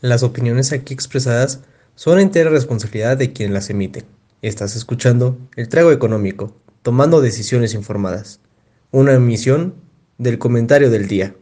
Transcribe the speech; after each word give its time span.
Las 0.00 0.22
opiniones 0.22 0.70
aquí 0.72 0.94
expresadas 0.94 1.64
son 1.96 2.20
entera 2.20 2.50
responsabilidad 2.50 3.16
de 3.16 3.32
quien 3.32 3.52
las 3.52 3.68
emite. 3.68 4.04
Estás 4.42 4.76
escuchando 4.76 5.36
El 5.56 5.68
Trago 5.68 5.90
Económico, 5.90 6.54
tomando 6.82 7.20
decisiones 7.20 7.74
informadas. 7.74 8.40
Una 8.92 9.14
emisión 9.14 9.74
del 10.16 10.38
comentario 10.38 10.88
del 10.90 11.08
día. 11.08 11.34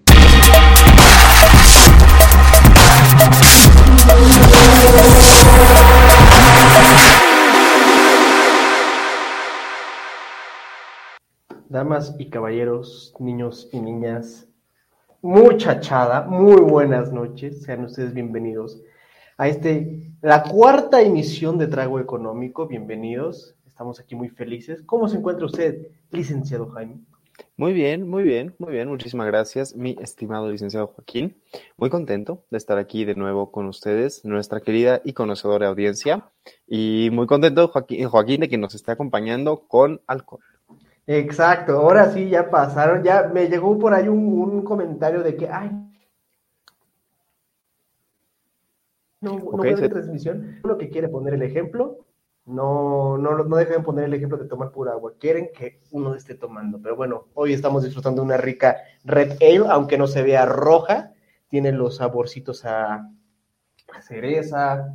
Damas 11.68 12.14
y 12.18 12.30
caballeros, 12.30 13.12
niños 13.18 13.68
y 13.70 13.80
niñas, 13.80 14.45
muchachada, 15.27 16.22
muy 16.22 16.61
buenas 16.61 17.12
noches, 17.12 17.62
sean 17.62 17.84
ustedes 17.84 18.14
bienvenidos 18.14 18.80
a 19.36 19.48
este, 19.48 20.12
la 20.22 20.45
cuarta 20.45 21.02
emisión 21.02 21.59
de 21.59 21.66
Trago 21.66 21.98
Económico, 21.98 22.68
bienvenidos, 22.68 23.56
estamos 23.66 23.98
aquí 23.98 24.15
muy 24.15 24.28
felices. 24.28 24.82
¿Cómo 24.87 25.09
se 25.09 25.16
encuentra 25.16 25.46
usted, 25.46 25.88
licenciado 26.12 26.68
Jaime? 26.68 27.01
Muy 27.56 27.73
bien, 27.73 28.09
muy 28.09 28.23
bien, 28.23 28.54
muy 28.59 28.73
bien, 28.73 28.88
muchísimas 28.88 29.27
gracias, 29.27 29.74
mi 29.74 29.96
estimado 30.01 30.48
licenciado 30.48 30.87
Joaquín. 30.87 31.37
Muy 31.77 31.90
contento 31.90 32.45
de 32.51 32.59
estar 32.59 32.79
aquí 32.79 33.04
de 33.04 33.16
nuevo 33.16 33.51
con 33.51 33.66
ustedes, 33.66 34.24
nuestra 34.24 34.60
querida 34.60 35.02
y 35.04 35.12
conocedora 35.12 35.66
audiencia, 35.66 36.30
y 36.68 37.09
muy 37.12 37.27
contento, 37.27 37.66
Joaquín, 37.66 38.09
Joaquín 38.09 38.43
de 38.43 38.48
que 38.48 38.59
nos 38.59 38.77
esté 38.77 38.93
acompañando 38.93 39.66
con 39.66 40.01
alcohol. 40.06 40.45
Exacto, 41.09 41.73
ahora 41.78 42.12
sí 42.12 42.28
ya 42.28 42.48
pasaron, 42.48 43.02
ya 43.02 43.24
me 43.33 43.48
llegó 43.48 43.77
por 43.78 43.92
ahí 43.92 44.09
un, 44.09 44.19
un 44.38 44.62
comentario 44.62 45.23
de 45.24 45.37
que, 45.37 45.48
ay, 45.48 45.70
no, 49.20 49.51
no 49.52 49.65
Ok, 49.65 49.65
veo 49.65 49.77
se- 49.77 49.88
transmisión, 49.88 50.60
uno 50.65 50.79
que 50.79 50.91
quiere 50.91 51.09
poner 51.09 51.34
el 51.34 51.42
ejemplo, 51.42 51.98
no, 52.45 53.18
no, 53.18 53.45
no 53.45 53.57
dejen 53.57 53.82
poner 53.82 54.04
el 54.04 54.15
ejemplo 54.15 54.38
de 54.38 54.46
tomar 54.49 54.71
pura 54.71 54.93
agua, 54.93 55.15
quieren 55.18 55.51
que 55.54 55.80
uno 55.90 56.15
esté 56.15 56.34
tomando, 56.34 56.80
pero 56.80 56.96
bueno, 56.96 57.27
hoy 57.34 57.52
estamos 57.52 57.82
disfrutando 57.84 58.23
de 58.23 58.27
una 58.27 58.37
rica 58.37 58.77
Red 59.04 59.32
Ale, 59.40 59.65
aunque 59.71 59.99
no 59.99 60.07
se 60.07 60.23
vea 60.23 60.46
roja, 60.46 61.12
tiene 61.49 61.73
los 61.73 61.96
saborcitos 61.96 62.65
a, 62.65 63.10
a 63.95 64.03
cereza, 64.03 64.88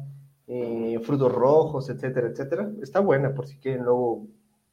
eh, 0.47 0.99
frutos 1.03 1.31
rojos, 1.33 1.89
etcétera, 1.89 2.29
etcétera, 2.29 2.71
está 2.81 2.99
buena 3.01 3.33
por 3.33 3.47
si 3.47 3.57
quieren 3.59 3.83
luego 3.83 4.27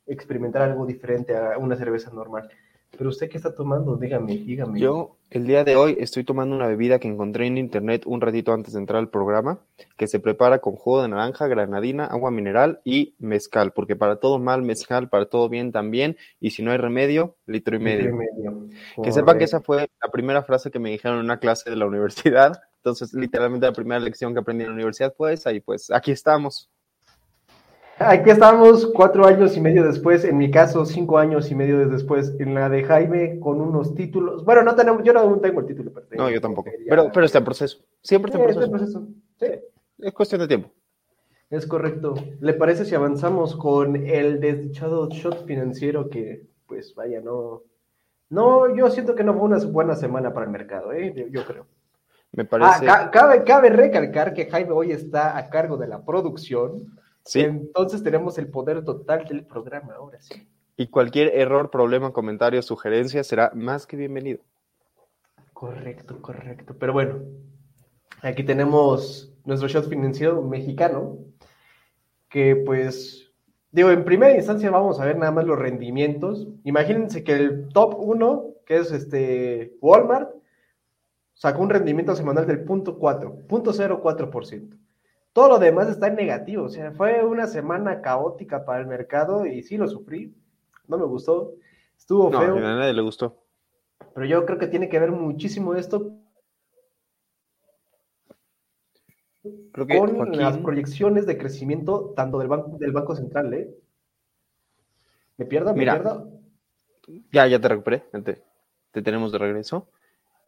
experimentar 0.08 0.62
algo 0.62 0.86
diferente 0.86 1.36
a 1.36 1.58
una 1.58 1.76
cerveza 1.76 2.10
normal. 2.10 2.48
Pero 2.96 3.10
usted 3.10 3.28
qué 3.28 3.36
está 3.36 3.54
tomando, 3.54 3.96
dígame, 3.96 4.38
dígame. 4.38 4.80
Yo 4.80 5.18
el 5.30 5.46
día 5.46 5.62
de 5.62 5.76
hoy 5.76 5.96
estoy 6.00 6.24
tomando 6.24 6.56
una 6.56 6.66
bebida 6.66 6.98
que 6.98 7.06
encontré 7.06 7.46
en 7.46 7.58
internet 7.58 8.02
un 8.06 8.20
ratito 8.20 8.52
antes 8.52 8.72
de 8.72 8.80
entrar 8.80 8.98
al 8.98 9.10
programa, 9.10 9.60
que 9.96 10.06
se 10.06 10.20
prepara 10.20 10.60
con 10.60 10.74
jugo 10.74 11.02
de 11.02 11.08
naranja, 11.08 11.46
granadina, 11.48 12.06
agua 12.06 12.30
mineral 12.30 12.80
y 12.84 13.14
mezcal, 13.18 13.72
porque 13.72 13.94
para 13.94 14.16
todo 14.16 14.38
mal 14.38 14.62
mezcal, 14.62 15.10
para 15.10 15.26
todo 15.26 15.48
bien 15.50 15.70
también, 15.70 16.16
y 16.40 16.50
si 16.50 16.62
no 16.62 16.70
hay 16.70 16.78
remedio, 16.78 17.36
litro 17.46 17.76
y 17.76 17.78
medio. 17.78 18.18
Que 19.02 19.12
sepan 19.12 19.38
que 19.38 19.44
esa 19.44 19.60
fue 19.60 19.88
la 20.02 20.10
primera 20.10 20.42
frase 20.42 20.70
que 20.70 20.78
me 20.78 20.90
dijeron 20.90 21.18
en 21.18 21.24
una 21.24 21.38
clase 21.38 21.68
de 21.68 21.76
la 21.76 21.86
universidad. 21.86 22.60
Entonces, 22.78 23.12
literalmente 23.12 23.66
la 23.66 23.72
primera 23.72 24.00
lección 24.00 24.32
que 24.32 24.40
aprendí 24.40 24.64
en 24.64 24.70
la 24.70 24.74
universidad 24.74 25.14
fue 25.14 25.34
esa 25.34 25.52
y 25.52 25.60
pues 25.60 25.90
aquí 25.90 26.10
estamos. 26.10 26.70
Aquí 28.00 28.30
estamos 28.30 28.86
cuatro 28.94 29.26
años 29.26 29.56
y 29.56 29.60
medio 29.60 29.82
después, 29.84 30.24
en 30.24 30.36
mi 30.38 30.50
caso 30.50 30.84
cinco 30.86 31.18
años 31.18 31.50
y 31.50 31.54
medio 31.56 31.88
después, 31.88 32.32
en 32.38 32.54
la 32.54 32.68
de 32.68 32.84
Jaime 32.84 33.40
con 33.40 33.60
unos 33.60 33.94
títulos. 33.94 34.44
Bueno, 34.44 34.62
no 34.62 34.76
tenemos, 34.76 35.02
yo 35.02 35.12
no 35.12 35.38
tengo 35.40 35.60
el 35.60 35.66
título. 35.66 35.90
Pero 35.92 36.22
No, 36.22 36.30
yo 36.30 36.40
tampoco. 36.40 36.70
Pero, 36.88 37.10
pero 37.12 37.26
está 37.26 37.38
en 37.38 37.44
proceso. 37.44 37.78
Siempre 38.02 38.30
está 38.30 38.38
en 38.42 38.44
Sí, 38.54 38.58
este 38.60 38.70
proceso. 38.70 39.00
proceso. 39.00 39.60
Sí, 39.60 40.04
Es 40.06 40.12
cuestión 40.12 40.40
de 40.42 40.48
tiempo. 40.48 40.70
es 41.50 41.66
correcto. 41.66 42.14
¿Le 42.40 42.54
parece 42.54 42.84
si 42.84 42.94
avanzamos 42.94 43.56
con 43.56 43.96
el 43.96 44.38
desdichado 44.38 45.08
shot 45.08 45.44
financiero 45.46 46.08
que, 46.08 46.46
pues 46.66 46.94
vaya, 46.94 47.20
no... 47.20 47.62
No, 48.30 48.76
yo 48.76 48.90
siento 48.90 49.14
que 49.14 49.24
no 49.24 49.32
fue 49.34 49.42
una 49.44 49.58
buena 49.64 49.96
semana 49.96 50.32
para 50.34 50.44
el 50.46 50.52
mercado, 50.52 50.92
¿eh? 50.92 51.12
yo, 51.16 51.26
yo 51.28 51.44
creo. 51.46 51.66
Me 52.32 52.42
Ah, 52.42 52.46
parece. 52.48 52.84
ca- 52.86 53.10
cabe, 53.10 53.42
cabe 53.42 53.70
recalcar 53.70 54.34
que 54.34 54.46
Jaime 54.50 54.70
hoy 54.72 54.92
está 54.92 55.36
a 55.38 55.48
cargo 55.48 55.78
de 55.78 55.88
la 55.88 56.04
producción. 56.04 56.94
Sí. 57.28 57.40
Entonces 57.40 58.02
tenemos 58.02 58.38
el 58.38 58.48
poder 58.48 58.82
total 58.82 59.26
del 59.26 59.44
programa 59.44 59.92
ahora 59.96 60.18
sí. 60.18 60.48
Y 60.78 60.86
cualquier 60.86 61.36
error, 61.36 61.70
problema, 61.70 62.10
comentario, 62.10 62.62
sugerencia 62.62 63.22
será 63.22 63.52
más 63.54 63.86
que 63.86 63.98
bienvenido. 63.98 64.40
Correcto, 65.52 66.22
correcto. 66.22 66.74
Pero 66.78 66.94
bueno, 66.94 67.18
aquí 68.22 68.44
tenemos 68.44 69.30
nuestro 69.44 69.68
shot 69.68 69.90
financiero 69.90 70.40
mexicano, 70.40 71.18
que 72.30 72.56
pues, 72.56 73.30
digo, 73.72 73.90
en 73.90 74.06
primera 74.06 74.34
instancia 74.34 74.70
vamos 74.70 74.98
a 74.98 75.04
ver 75.04 75.18
nada 75.18 75.32
más 75.32 75.44
los 75.44 75.58
rendimientos. 75.58 76.48
Imagínense 76.64 77.24
que 77.24 77.34
el 77.34 77.68
top 77.68 77.94
1, 77.98 78.54
que 78.64 78.76
es 78.78 78.90
este 78.90 79.76
Walmart, 79.82 80.30
sacó 81.34 81.60
un 81.60 81.68
rendimiento 81.68 82.16
semanal 82.16 82.46
del 82.46 82.64
punto 82.64 82.98
4, 82.98 83.40
punto 83.46 83.74
04%. 83.74 84.77
Todo 85.38 85.50
lo 85.50 85.58
demás 85.60 85.88
está 85.88 86.08
en 86.08 86.16
negativo, 86.16 86.64
o 86.64 86.68
sea, 86.68 86.90
fue 86.90 87.24
una 87.24 87.46
semana 87.46 88.02
caótica 88.02 88.64
para 88.64 88.80
el 88.80 88.88
mercado 88.88 89.46
y 89.46 89.62
sí 89.62 89.76
lo 89.76 89.86
sufrí, 89.86 90.34
no 90.88 90.98
me 90.98 91.04
gustó, 91.04 91.54
estuvo 91.96 92.28
No, 92.28 92.40
feo. 92.40 92.56
a 92.56 92.60
nadie 92.60 92.92
le 92.92 93.02
gustó. 93.02 93.44
Pero 94.14 94.26
yo 94.26 94.44
creo 94.44 94.58
que 94.58 94.66
tiene 94.66 94.88
que 94.88 94.98
ver 94.98 95.12
muchísimo 95.12 95.76
esto 95.76 96.10
Creo 99.70 99.86
que 99.86 99.96
con 99.96 100.16
Joaquín- 100.16 100.40
las 100.40 100.58
proyecciones 100.58 101.24
de 101.24 101.38
crecimiento 101.38 102.12
tanto 102.16 102.40
del 102.40 102.48
Banco, 102.48 102.76
del 102.76 102.90
banco 102.90 103.14
Central, 103.14 103.54
¿eh? 103.54 103.72
¿Me 105.36 105.46
pierdo? 105.46 105.70
¿Me 105.72 105.78
Mira. 105.78 105.92
pierdo? 105.92 106.32
Ya, 107.30 107.46
ya 107.46 107.60
te 107.60 107.68
recuperé. 107.68 108.00
Te, 108.24 108.42
te 108.90 109.02
tenemos 109.02 109.30
de 109.30 109.38
regreso. 109.38 109.88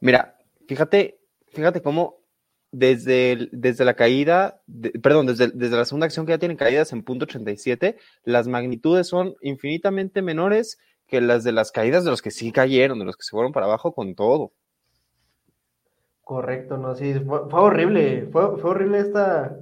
Mira, 0.01 0.37
fíjate, 0.67 1.21
fíjate 1.53 1.81
cómo 1.81 2.20
desde, 2.73 3.33
el- 3.33 3.49
desde 3.53 3.85
la 3.85 3.95
caída, 3.95 4.61
de- 4.67 4.91
perdón, 4.91 5.27
desde, 5.27 5.49
desde 5.49 5.77
la 5.77 5.85
segunda 5.85 6.07
acción 6.07 6.25
que 6.27 6.33
ya 6.33 6.39
tienen 6.39 6.57
caídas 6.57 6.93
en 6.93 7.03
punto 7.03 7.25
87, 7.25 7.97
las 8.25 8.47
magnitudes 8.49 9.09
son 9.09 9.35
infinitamente 9.43 10.23
menores 10.23 10.79
que 11.07 11.21
las 11.21 11.43
de 11.43 11.53
las 11.53 11.73
caídas 11.73 12.05
de 12.05 12.11
los 12.11 12.23
que 12.23 12.31
sí 12.31 12.53
cayeron, 12.53 12.99
de 13.01 13.05
los 13.05 13.17
que 13.17 13.25
se 13.25 13.31
fueron 13.31 13.53
para 13.53 13.67
abajo 13.67 13.93
con 13.93 14.15
todo. 14.15 14.53
Correcto, 16.23 16.77
no, 16.77 16.95
sí, 16.95 17.15
fue, 17.27 17.49
fue 17.51 17.61
horrible, 17.61 18.29
fue, 18.31 18.57
fue 18.59 18.71
horrible 18.71 19.01
esta, 19.01 19.57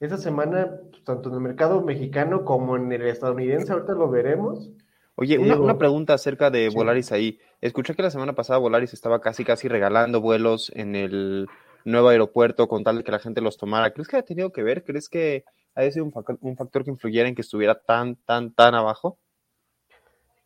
esta 0.00 0.16
semana, 0.16 0.80
pues, 0.90 1.04
tanto 1.04 1.28
en 1.28 1.36
el 1.36 1.40
mercado 1.40 1.80
mexicano 1.82 2.44
como 2.44 2.76
en 2.76 2.90
el 2.90 3.02
estadounidense, 3.06 3.72
ahorita 3.72 3.92
lo 3.92 4.10
veremos. 4.10 4.70
Oye, 5.14 5.38
una, 5.38 5.78
pregunta 5.78 6.14
acerca 6.14 6.50
de 6.50 6.70
Sí. 6.70 6.74
Volaris 6.76 7.12
ahí. 7.12 7.38
Escuché 7.60 7.94
que 7.94 8.02
la 8.02 8.10
semana 8.10 8.32
pasada 8.32 8.58
Volaris 8.58 8.92
estaba 8.94 9.20
casi, 9.20 9.44
casi 9.44 9.68
regalando 9.68 10.20
vuelos 10.20 10.72
en 10.74 10.96
el 10.96 11.46
nuevo 11.84 12.08
aeropuerto 12.08 12.68
con 12.68 12.84
tal 12.84 12.98
de 12.98 13.04
que 13.04 13.12
la 13.12 13.18
gente 13.18 13.40
los 13.40 13.56
tomara. 13.56 13.92
¿Crees 13.92 14.08
que 14.08 14.16
ha 14.16 14.22
tenido 14.22 14.52
que 14.52 14.62
ver? 14.62 14.84
¿Crees 14.84 15.08
que 15.08 15.44
haya 15.74 15.90
sido 15.90 16.04
un 16.04 16.12
factor, 16.12 16.38
un 16.40 16.56
factor 16.56 16.84
que 16.84 16.90
influyera 16.90 17.28
en 17.28 17.34
que 17.34 17.42
estuviera 17.42 17.74
tan, 17.74 18.16
tan, 18.16 18.52
tan 18.52 18.74
abajo? 18.74 19.18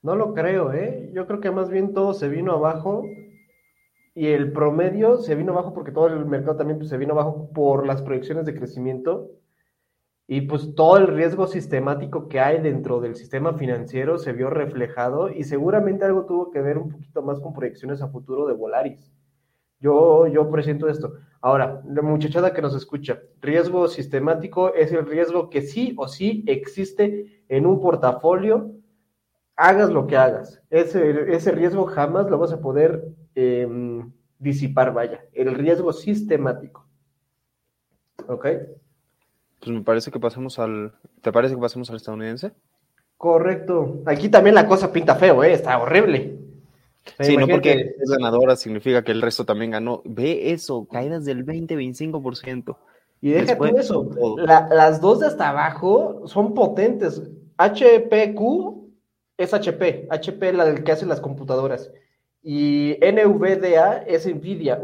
No 0.02 0.14
lo 0.14 0.34
creo, 0.34 0.72
¿eh? 0.72 1.10
Yo 1.12 1.26
creo 1.26 1.40
que 1.40 1.50
más 1.50 1.68
bien 1.68 1.92
todo 1.92 2.14
se 2.14 2.28
vino 2.28 2.52
abajo 2.52 3.04
y 4.14 4.28
el 4.28 4.52
promedio 4.52 5.18
se 5.18 5.34
vino 5.34 5.52
abajo 5.52 5.74
porque 5.74 5.92
todo 5.92 6.06
el 6.06 6.24
mercado 6.26 6.56
también 6.56 6.78
pues, 6.78 6.90
se 6.90 6.96
vino 6.96 7.12
abajo 7.12 7.50
por 7.52 7.86
las 7.86 8.02
proyecciones 8.02 8.46
de 8.46 8.54
crecimiento 8.54 9.30
y 10.28 10.42
pues 10.42 10.74
todo 10.74 10.96
el 10.96 11.06
riesgo 11.06 11.46
sistemático 11.46 12.28
que 12.28 12.40
hay 12.40 12.60
dentro 12.60 13.00
del 13.00 13.14
sistema 13.14 13.54
financiero 13.54 14.18
se 14.18 14.32
vio 14.32 14.50
reflejado 14.50 15.30
y 15.30 15.44
seguramente 15.44 16.04
algo 16.04 16.24
tuvo 16.24 16.50
que 16.50 16.60
ver 16.60 16.78
un 16.78 16.90
poquito 16.90 17.22
más 17.22 17.40
con 17.40 17.52
proyecciones 17.52 18.02
a 18.02 18.08
futuro 18.08 18.46
de 18.46 18.54
Volaris. 18.54 19.12
Yo, 19.80 20.26
yo 20.26 20.50
presiento 20.50 20.88
esto. 20.88 21.14
Ahora, 21.40 21.82
la 21.86 22.02
muchachada 22.02 22.52
que 22.52 22.62
nos 22.62 22.74
escucha, 22.74 23.20
riesgo 23.40 23.88
sistemático 23.88 24.74
es 24.74 24.92
el 24.92 25.06
riesgo 25.06 25.50
que 25.50 25.62
sí 25.62 25.94
o 25.96 26.08
sí 26.08 26.44
existe 26.46 27.44
en 27.48 27.66
un 27.66 27.80
portafolio 27.80 28.72
hagas 29.56 29.90
lo 29.90 30.06
que 30.06 30.16
hagas, 30.16 30.60
ese, 30.70 31.34
ese 31.34 31.50
riesgo 31.50 31.86
jamás 31.86 32.28
lo 32.30 32.38
vas 32.38 32.52
a 32.52 32.60
poder 32.60 33.04
eh, 33.34 33.66
disipar, 34.38 34.92
vaya, 34.92 35.24
el 35.32 35.54
riesgo 35.54 35.92
sistemático. 35.92 36.86
¿Ok? 38.28 38.46
Pues 39.60 39.70
me 39.70 39.82
parece 39.82 40.10
que 40.10 40.20
pasemos 40.20 40.58
al... 40.58 40.92
¿Te 41.22 41.32
parece 41.32 41.54
que 41.54 41.60
pasemos 41.60 41.88
al 41.90 41.96
estadounidense? 41.96 42.52
Correcto. 43.16 44.02
Aquí 44.04 44.28
también 44.28 44.54
la 44.54 44.66
cosa 44.66 44.92
pinta 44.92 45.14
feo, 45.14 45.42
¿eh? 45.42 45.52
Está 45.52 45.78
horrible. 45.78 46.38
Sí, 47.20 47.36
no 47.36 47.46
porque 47.46 47.94
es 47.98 48.10
ganadora 48.10 48.56
significa 48.56 49.02
que 49.04 49.12
el 49.12 49.22
resto 49.22 49.44
también 49.44 49.70
ganó. 49.70 50.02
Ve 50.04 50.52
eso, 50.52 50.86
caídas 50.88 51.24
del 51.24 51.44
20-25%. 51.44 52.76
Y 53.20 53.30
deja 53.30 53.46
después, 53.46 53.72
tú 53.72 53.78
eso, 53.78 54.36
la- 54.38 54.68
las 54.68 55.00
dos 55.00 55.20
de 55.20 55.26
hasta 55.26 55.48
abajo 55.48 56.26
son 56.26 56.54
potentes. 56.54 57.22
HPQ 57.56 58.90
es 59.38 59.54
HP, 59.54 60.06
HP 60.10 60.52
la 60.52 60.64
del 60.66 60.84
que 60.84 60.92
hace 60.92 61.06
las 61.06 61.20
computadoras. 61.20 61.90
Y 62.42 62.96
NVDA 63.00 63.98
es 64.06 64.26
Nvidia. 64.26 64.80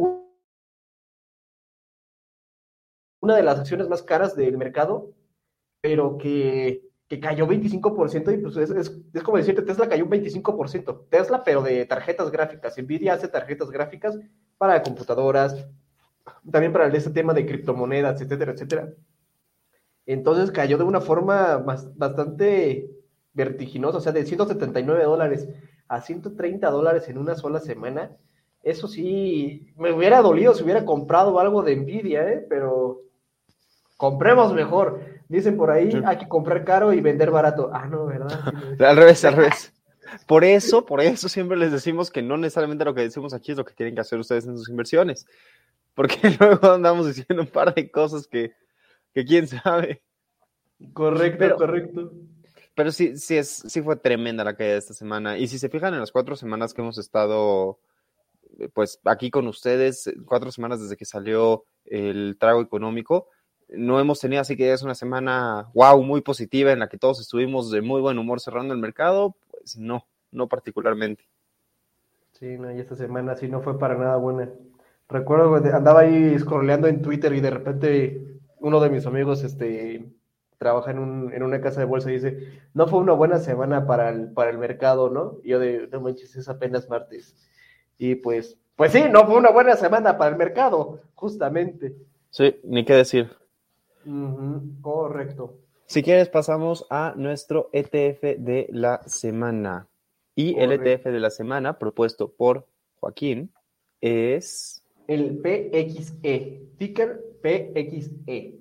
una 3.20 3.36
de 3.36 3.42
las 3.44 3.60
acciones 3.60 3.88
más 3.88 4.02
caras 4.02 4.34
del 4.34 4.58
mercado, 4.58 5.12
pero 5.80 6.18
que, 6.18 6.90
que 7.12 7.20
cayó 7.20 7.46
25% 7.46 8.32
y 8.32 8.38
pues 8.38 8.56
es, 8.56 8.70
es, 9.12 9.22
como 9.22 9.36
decirte, 9.36 9.60
Tesla 9.60 9.86
cayó 9.86 10.06
un 10.06 10.10
25%. 10.10 11.08
Tesla, 11.10 11.44
pero 11.44 11.60
de 11.60 11.84
tarjetas 11.84 12.30
gráficas. 12.30 12.78
Nvidia 12.78 13.12
hace 13.12 13.28
tarjetas 13.28 13.70
gráficas 13.70 14.18
para 14.56 14.82
computadoras, 14.82 15.68
también 16.50 16.72
para 16.72 16.86
este 16.86 17.10
tema 17.10 17.34
de 17.34 17.44
criptomonedas, 17.44 18.18
etcétera, 18.18 18.52
etcétera. 18.52 18.94
Entonces 20.06 20.50
cayó 20.50 20.78
de 20.78 20.84
una 20.84 21.02
forma 21.02 21.58
bastante 21.58 22.88
vertiginosa, 23.34 23.98
o 23.98 24.00
sea, 24.00 24.12
de 24.12 24.24
179 24.24 25.04
dólares 25.04 25.50
a 25.88 26.00
130 26.00 26.70
dólares 26.70 27.10
en 27.10 27.18
una 27.18 27.34
sola 27.34 27.60
semana. 27.60 28.16
Eso 28.62 28.88
sí, 28.88 29.70
me 29.76 29.92
hubiera 29.92 30.22
dolido 30.22 30.54
si 30.54 30.64
hubiera 30.64 30.86
comprado 30.86 31.38
algo 31.38 31.62
de 31.62 31.76
Nvidia, 31.76 32.26
¿eh? 32.26 32.46
pero 32.48 33.02
compremos 33.98 34.54
mejor. 34.54 35.20
Dicen 35.28 35.56
por 35.56 35.70
ahí, 35.70 35.90
hay 36.04 36.18
que 36.18 36.28
comprar 36.28 36.64
caro 36.64 36.92
y 36.92 37.00
vender 37.00 37.30
barato. 37.30 37.70
Ah, 37.72 37.86
no, 37.86 38.06
¿verdad? 38.06 38.28
al 38.80 38.96
revés, 38.96 39.24
al 39.24 39.34
revés. 39.34 39.72
Por 40.26 40.44
eso, 40.44 40.84
por 40.84 41.00
eso 41.00 41.28
siempre 41.28 41.56
les 41.56 41.72
decimos 41.72 42.10
que 42.10 42.20
no 42.20 42.36
necesariamente 42.36 42.84
lo 42.84 42.94
que 42.94 43.00
decimos 43.00 43.32
aquí 43.32 43.52
es 43.52 43.56
lo 43.56 43.64
que 43.64 43.72
tienen 43.72 43.94
que 43.94 44.02
hacer 44.02 44.18
ustedes 44.18 44.46
en 44.46 44.58
sus 44.58 44.68
inversiones. 44.68 45.26
Porque 45.94 46.16
luego 46.40 46.72
andamos 46.72 47.06
diciendo 47.06 47.42
un 47.42 47.48
par 47.48 47.74
de 47.74 47.90
cosas 47.90 48.26
que, 48.26 48.52
que 49.14 49.24
quién 49.24 49.46
sabe. 49.46 50.02
Correcto, 50.92 51.56
correcto. 51.56 52.12
Pero 52.74 52.90
sí, 52.90 53.16
sí, 53.16 53.36
es, 53.36 53.48
sí 53.48 53.82
fue 53.82 53.96
tremenda 53.96 54.44
la 54.44 54.54
caída 54.54 54.72
de 54.72 54.78
esta 54.78 54.94
semana. 54.94 55.38
Y 55.38 55.46
si 55.48 55.58
se 55.58 55.68
fijan 55.68 55.94
en 55.94 56.00
las 56.00 56.12
cuatro 56.12 56.36
semanas 56.36 56.72
que 56.72 56.80
hemos 56.80 56.98
estado, 56.98 57.78
eh, 58.58 58.68
pues 58.72 58.98
aquí 59.04 59.30
con 59.30 59.46
ustedes, 59.46 60.12
cuatro 60.24 60.50
semanas 60.50 60.80
desde 60.80 60.96
que 60.96 61.04
salió 61.04 61.66
el 61.84 62.36
trago 62.38 62.62
económico, 62.62 63.28
no 63.76 64.00
hemos 64.00 64.20
tenido 64.20 64.40
así 64.40 64.56
que 64.56 64.72
es 64.72 64.82
una 64.82 64.94
semana, 64.94 65.68
wow, 65.74 66.02
muy 66.02 66.20
positiva 66.20 66.72
en 66.72 66.78
la 66.78 66.88
que 66.88 66.98
todos 66.98 67.20
estuvimos 67.20 67.70
de 67.70 67.82
muy 67.82 68.00
buen 68.00 68.18
humor 68.18 68.40
cerrando 68.40 68.74
el 68.74 68.80
mercado, 68.80 69.36
pues 69.50 69.76
no, 69.76 70.06
no 70.30 70.48
particularmente. 70.48 71.24
Sí, 72.32 72.58
no, 72.58 72.72
y 72.72 72.80
esta 72.80 72.96
semana 72.96 73.36
sí 73.36 73.48
no 73.48 73.60
fue 73.60 73.78
para 73.78 73.96
nada 73.96 74.16
buena. 74.16 74.50
Recuerdo 75.08 75.62
que 75.62 75.68
andaba 75.70 76.00
ahí 76.00 76.38
scrolleando 76.38 76.88
en 76.88 77.02
Twitter 77.02 77.32
y 77.34 77.40
de 77.40 77.50
repente 77.50 78.40
uno 78.58 78.80
de 78.80 78.90
mis 78.90 79.06
amigos, 79.06 79.42
este, 79.44 80.04
trabaja 80.58 80.92
en, 80.92 81.00
un, 81.00 81.32
en 81.32 81.42
una 81.42 81.60
casa 81.60 81.80
de 81.80 81.86
bolsa 81.86 82.10
y 82.10 82.14
dice, 82.14 82.60
no 82.74 82.86
fue 82.86 83.00
una 83.00 83.12
buena 83.12 83.38
semana 83.38 83.86
para 83.86 84.10
el, 84.10 84.32
para 84.32 84.50
el 84.50 84.58
mercado, 84.58 85.10
¿no? 85.10 85.38
Y 85.42 85.50
yo 85.50 85.58
de, 85.58 85.88
no 85.90 86.00
manches, 86.00 86.36
es 86.36 86.48
apenas 86.48 86.88
martes. 86.88 87.36
Y 87.98 88.14
pues, 88.14 88.56
pues 88.76 88.92
sí, 88.92 89.04
no 89.10 89.26
fue 89.26 89.36
una 89.36 89.50
buena 89.50 89.76
semana 89.76 90.16
para 90.16 90.30
el 90.30 90.36
mercado, 90.36 91.00
justamente. 91.14 91.96
Sí, 92.30 92.60
ni 92.62 92.84
qué 92.84 92.94
decir. 92.94 93.41
Correcto. 94.80 95.58
Si 95.86 96.02
quieres, 96.02 96.28
pasamos 96.28 96.86
a 96.90 97.14
nuestro 97.16 97.68
ETF 97.72 98.38
de 98.38 98.68
la 98.70 99.02
semana. 99.06 99.88
Y 100.34 100.58
el 100.58 100.72
ETF 100.72 101.06
de 101.06 101.20
la 101.20 101.30
semana, 101.30 101.78
propuesto 101.78 102.32
por 102.32 102.66
Joaquín, 103.00 103.52
es... 104.00 104.82
El 105.06 105.38
PXE, 105.38 106.62
ticker 106.78 107.22
PXE. 107.42 108.58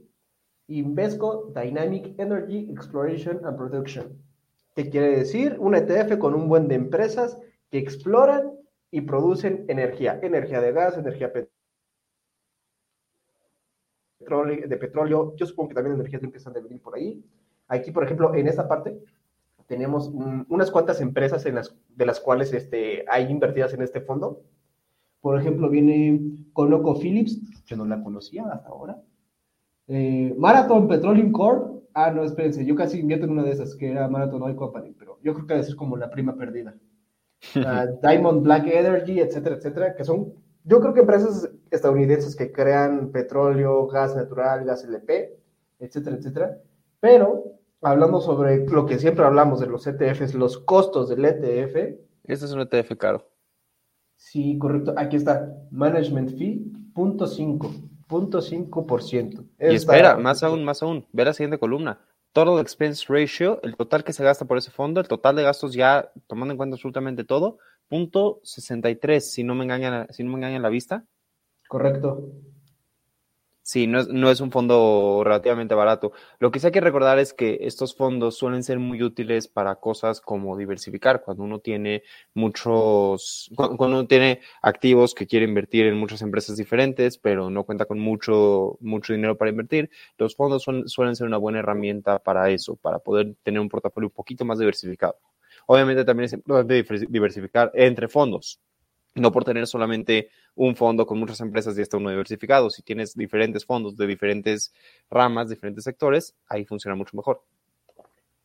Invesco 0.68 1.52
Dynamic 1.56 2.20
Energy 2.20 2.70
Exploration 2.72 3.40
and 3.46 3.58
Production. 3.58 4.22
¿Qué 4.76 4.90
quiere 4.90 5.18
decir? 5.18 5.58
Un 5.60 5.76
ETF 5.76 6.18
con 6.18 6.34
un 6.34 6.48
buen 6.48 6.68
de 6.68 6.76
empresas 6.76 7.38
que 7.70 7.78
exploran 7.78 8.52
y 8.90 9.02
producen 9.02 9.66
energía, 9.68 10.20
energía 10.22 10.62
de 10.62 10.72
gas, 10.72 10.98
energía 10.98 11.32
de 14.68 14.78
petróleo, 14.78 15.36
yo 15.36 15.46
supongo 15.46 15.70
que 15.70 15.76
también 15.76 15.96
energías 15.96 16.22
limpias 16.22 16.46
han 16.48 16.54
de 16.54 16.62
venir 16.62 16.82
por 16.82 16.96
ahí. 16.96 17.24
Aquí, 17.68 17.92
por 17.92 18.04
ejemplo, 18.04 18.34
en 18.36 18.48
esta 18.48 18.68
parte 18.68 18.98
tenemos 19.68 20.10
unas 20.10 20.70
cuantas 20.70 21.00
empresas 21.00 21.46
en 21.46 21.56
las, 21.56 21.74
de 21.96 22.06
las 22.06 22.20
cuales 22.20 22.52
este, 22.52 23.06
hay 23.08 23.32
invertidas 23.32 23.74
en 23.74 23.82
este 23.82 24.02
fondo. 24.02 24.42
Por 25.22 25.40
ejemplo, 25.40 25.70
viene 25.70 26.20
ConocoPhillips, 26.52 27.64
yo 27.66 27.78
no 27.78 27.86
la 27.86 28.04
conocía 28.04 28.46
hasta 28.52 28.68
ahora. 28.68 29.02
Eh, 29.88 30.36
Marathon 30.38 30.88
Petroleum 30.88 31.32
Corp. 31.32 31.84
Ah, 31.94 32.12
no, 32.12 32.24
espérense, 32.24 32.66
yo 32.66 32.76
casi 32.76 33.00
invierto 33.00 33.26
en 33.26 33.32
una 33.32 33.44
de 33.44 33.52
esas, 33.52 33.76
que 33.76 33.92
era 33.92 34.10
Marathon 34.10 34.42
Oil 34.44 34.56
Company, 34.56 34.94
pero 34.98 35.20
yo 35.24 35.34
creo 35.34 35.48
que 35.48 35.54
debe 35.54 35.66
ser 35.66 35.76
como 35.76 35.96
la 35.96 36.10
prima 36.10 36.36
perdida. 36.36 36.76
Ah, 37.66 37.88
Diamond 38.04 38.44
Black 38.44 38.68
Energy, 38.68 39.20
etcétera, 39.20 39.56
etcétera, 39.56 39.96
que 39.96 40.04
son, 40.04 40.34
yo 40.64 40.80
creo 40.80 40.94
que 40.94 41.02
empresas 41.02 41.50
estadounidenses 41.70 42.36
que 42.36 42.52
crean 42.52 43.12
petróleo, 43.12 43.88
gas 43.88 44.16
natural, 44.16 44.66
gas 44.66 44.84
LP, 44.84 45.38
etcétera, 45.80 46.16
etcétera. 46.18 46.58
Pero, 47.00 47.58
hablando 47.82 48.22
sobre 48.22 48.66
lo 48.68 48.86
que 48.86 49.00
siempre 49.00 49.26
hablamos 49.26 49.60
de 49.60 49.68
los 49.68 49.88
ETFs, 49.88 50.34
los 50.36 50.58
costos 50.58 51.10
del 51.10 51.26
ETF. 51.26 51.76
Este 52.24 52.46
es 52.46 52.52
un 52.52 52.62
ETF 52.62 52.96
caro. 52.98 53.28
Sí, 54.16 54.58
correcto. 54.60 54.94
Aquí 54.98 55.16
está. 55.16 55.52
Management 55.72 56.38
fee, 56.38 56.72
punto 56.94 57.26
5. 57.26 57.72
0.5%. 58.12 59.46
Y 59.60 59.76
espera, 59.76 60.18
más 60.18 60.44
aún, 60.44 60.64
más 60.64 60.84
aún, 60.84 61.06
ve 61.12 61.26
la 61.26 61.34
siguiente 61.34 61.58
columna. 61.58 62.00
Total 62.34 62.60
expense 62.60 63.06
ratio, 63.08 63.60
el 63.64 63.76
total 63.76 64.04
que 64.04 64.14
se 64.14 64.24
gasta 64.24 64.46
por 64.46 64.58
ese 64.58 64.72
fondo, 64.72 65.02
el 65.02 65.08
total 65.08 65.36
de 65.36 65.44
gastos 65.44 65.74
ya 65.74 66.12
tomando 66.28 66.54
en 66.54 66.58
cuenta 66.58 66.76
absolutamente 66.76 67.24
todo, 67.24 67.58
punto 67.81 67.81
63, 68.44 69.32
si 69.32 69.44
no 69.44 69.56
me 69.56 69.66
engañan, 69.66 70.08
si 70.12 70.24
no 70.24 70.32
me 70.32 70.38
engañan 70.38 70.62
la 70.62 70.70
vista. 70.70 71.06
Correcto. 71.68 72.32
Sí, 73.64 73.86
no 73.86 74.00
es, 74.00 74.08
no 74.08 74.32
es 74.32 74.42
un 74.42 74.52
fondo 74.52 75.22
relativamente 75.24 75.76
barato. 75.76 76.12
Lo 76.40 76.52
que 76.52 76.60
sí 76.60 76.66
hay 76.66 76.72
que 76.72 76.82
recordar 76.82 77.20
es 77.20 77.32
que 77.34 77.60
estos 77.62 77.96
fondos 77.96 78.36
suelen 78.36 78.64
ser 78.64 78.80
muy 78.80 79.04
útiles 79.04 79.48
para 79.48 79.76
cosas 79.76 80.20
como 80.20 80.58
diversificar. 80.58 81.22
Cuando 81.22 81.44
uno 81.44 81.60
tiene 81.60 82.04
muchos, 82.34 83.52
cuando 83.56 83.86
uno 83.86 84.08
tiene 84.08 84.42
activos 84.62 85.14
que 85.14 85.28
quiere 85.28 85.46
invertir 85.46 85.86
en 85.86 85.96
muchas 85.98 86.22
empresas 86.24 86.58
diferentes, 86.58 87.18
pero 87.20 87.50
no 87.52 87.64
cuenta 87.64 87.86
con 87.86 88.00
mucho, 88.00 88.78
mucho 88.82 89.14
dinero 89.14 89.38
para 89.38 89.52
invertir, 89.52 89.92
los 90.18 90.36
fondos 90.36 90.64
suelen 90.64 91.16
ser 91.16 91.28
una 91.28 91.38
buena 91.38 91.60
herramienta 91.60 92.20
para 92.20 92.50
eso, 92.50 92.76
para 92.76 93.00
poder 93.00 93.36
tener 93.44 93.62
un 93.62 93.70
portafolio 93.70 94.10
un 94.10 94.14
poquito 94.14 94.44
más 94.44 94.58
diversificado. 94.58 95.18
Obviamente 95.68 96.04
también 96.06 96.26
es 96.26 96.34
importante 96.34 96.84
diversificar 97.10 97.72
entre 97.74 98.08
fondos 98.08 98.60
no 99.16 99.32
por 99.32 99.44
tener 99.44 99.68
solamente 99.68 100.30
un 100.56 100.76
fondo 100.76 101.06
con 101.06 101.20
muchas 101.20 101.42
empresas 101.42 101.78
y 101.78 101.82
está 101.82 101.98
uno 101.98 102.10
diversificado. 102.10 102.70
Si 102.70 102.82
tienes 102.82 103.16
diferentes 103.16 103.66
fondos 103.66 103.98
de 103.98 104.08
diferentes 104.08 104.74
ramas, 105.10 105.50
diferentes 105.50 105.84
sectores, 105.84 106.36
ahí 106.48 106.66
funciona 106.66 106.96
mucho 106.96 107.16
mejor. 107.18 107.42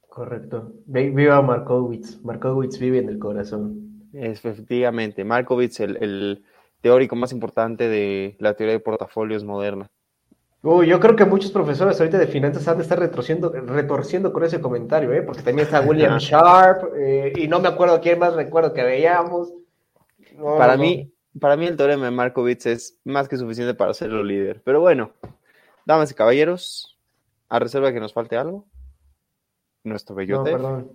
Correcto. 0.09 0.73
Viva 0.87 1.43
Markowitz. 1.43 2.21
Markowitz 2.23 2.79
vive 2.79 2.99
en 2.99 3.09
el 3.09 3.19
corazón. 3.19 4.09
Efectivamente. 4.13 5.25
Markowitz, 5.25 5.81
el, 5.81 5.97
el 6.03 6.45
teórico 6.81 7.17
más 7.17 7.33
importante 7.33 7.89
de 7.89 8.37
la 8.39 8.55
teoría 8.55 8.75
de 8.75 8.81
portafolios 8.81 9.45
moderna. 9.45 9.91
Uy, 10.69 10.89
yo 10.89 10.99
creo 10.99 11.15
que 11.15 11.25
muchos 11.25 11.53
profesores 11.53 12.01
ahorita 12.01 12.19
de 12.19 12.27
finanzas 12.27 12.67
han 12.67 12.79
de 12.79 12.83
estar 12.83 12.99
retorciendo, 12.99 13.51
retorciendo 13.51 14.33
con 14.33 14.43
ese 14.43 14.61
comentario, 14.61 15.13
¿eh? 15.13 15.23
porque 15.23 15.43
también 15.43 15.67
está 15.67 15.81
William 15.81 16.19
Sharp, 16.19 16.93
eh, 16.97 17.33
y 17.37 17.47
no 17.47 17.61
me 17.61 17.69
acuerdo 17.69 18.01
quién 18.01 18.19
más 18.19 18.35
recuerdo 18.35 18.75
que 18.75 18.83
veíamos 18.83 19.53
para, 20.59 20.77
Mí, 20.77 21.13
para 21.41 21.57
mí 21.57 21.67
el 21.67 21.77
teorema 21.77 22.07
de 22.07 22.11
Markovitz 22.11 22.67
es 22.67 22.99
más 23.05 23.29
que 23.29 23.37
suficiente 23.37 23.75
para 23.75 23.95
serlo 23.95 24.25
líder. 24.25 24.61
Pero 24.65 24.81
bueno, 24.81 25.13
damas 25.85 26.11
y 26.11 26.15
caballeros, 26.15 26.99
a 27.49 27.61
reserva 27.61 27.93
que 27.93 28.01
nos 28.01 28.13
falte 28.13 28.37
algo, 28.37 28.67
nuestro 29.85 30.17
bellote. 30.17 30.51
No, 30.51 30.57
perdón, 30.57 30.93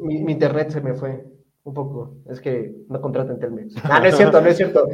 mi, 0.00 0.30
internet 0.30 0.70
se 0.70 0.80
me 0.80 0.94
fue 0.94 1.24
un 1.68 1.74
poco. 1.74 2.16
Es 2.28 2.40
que 2.40 2.74
no 2.88 3.00
contraten 3.00 3.38
Telmex. 3.38 3.74
Ah, 3.84 4.00
no 4.00 4.06
es 4.06 4.16
cierto, 4.16 4.40
no 4.40 4.48
es 4.48 4.56
cierto. 4.56 4.88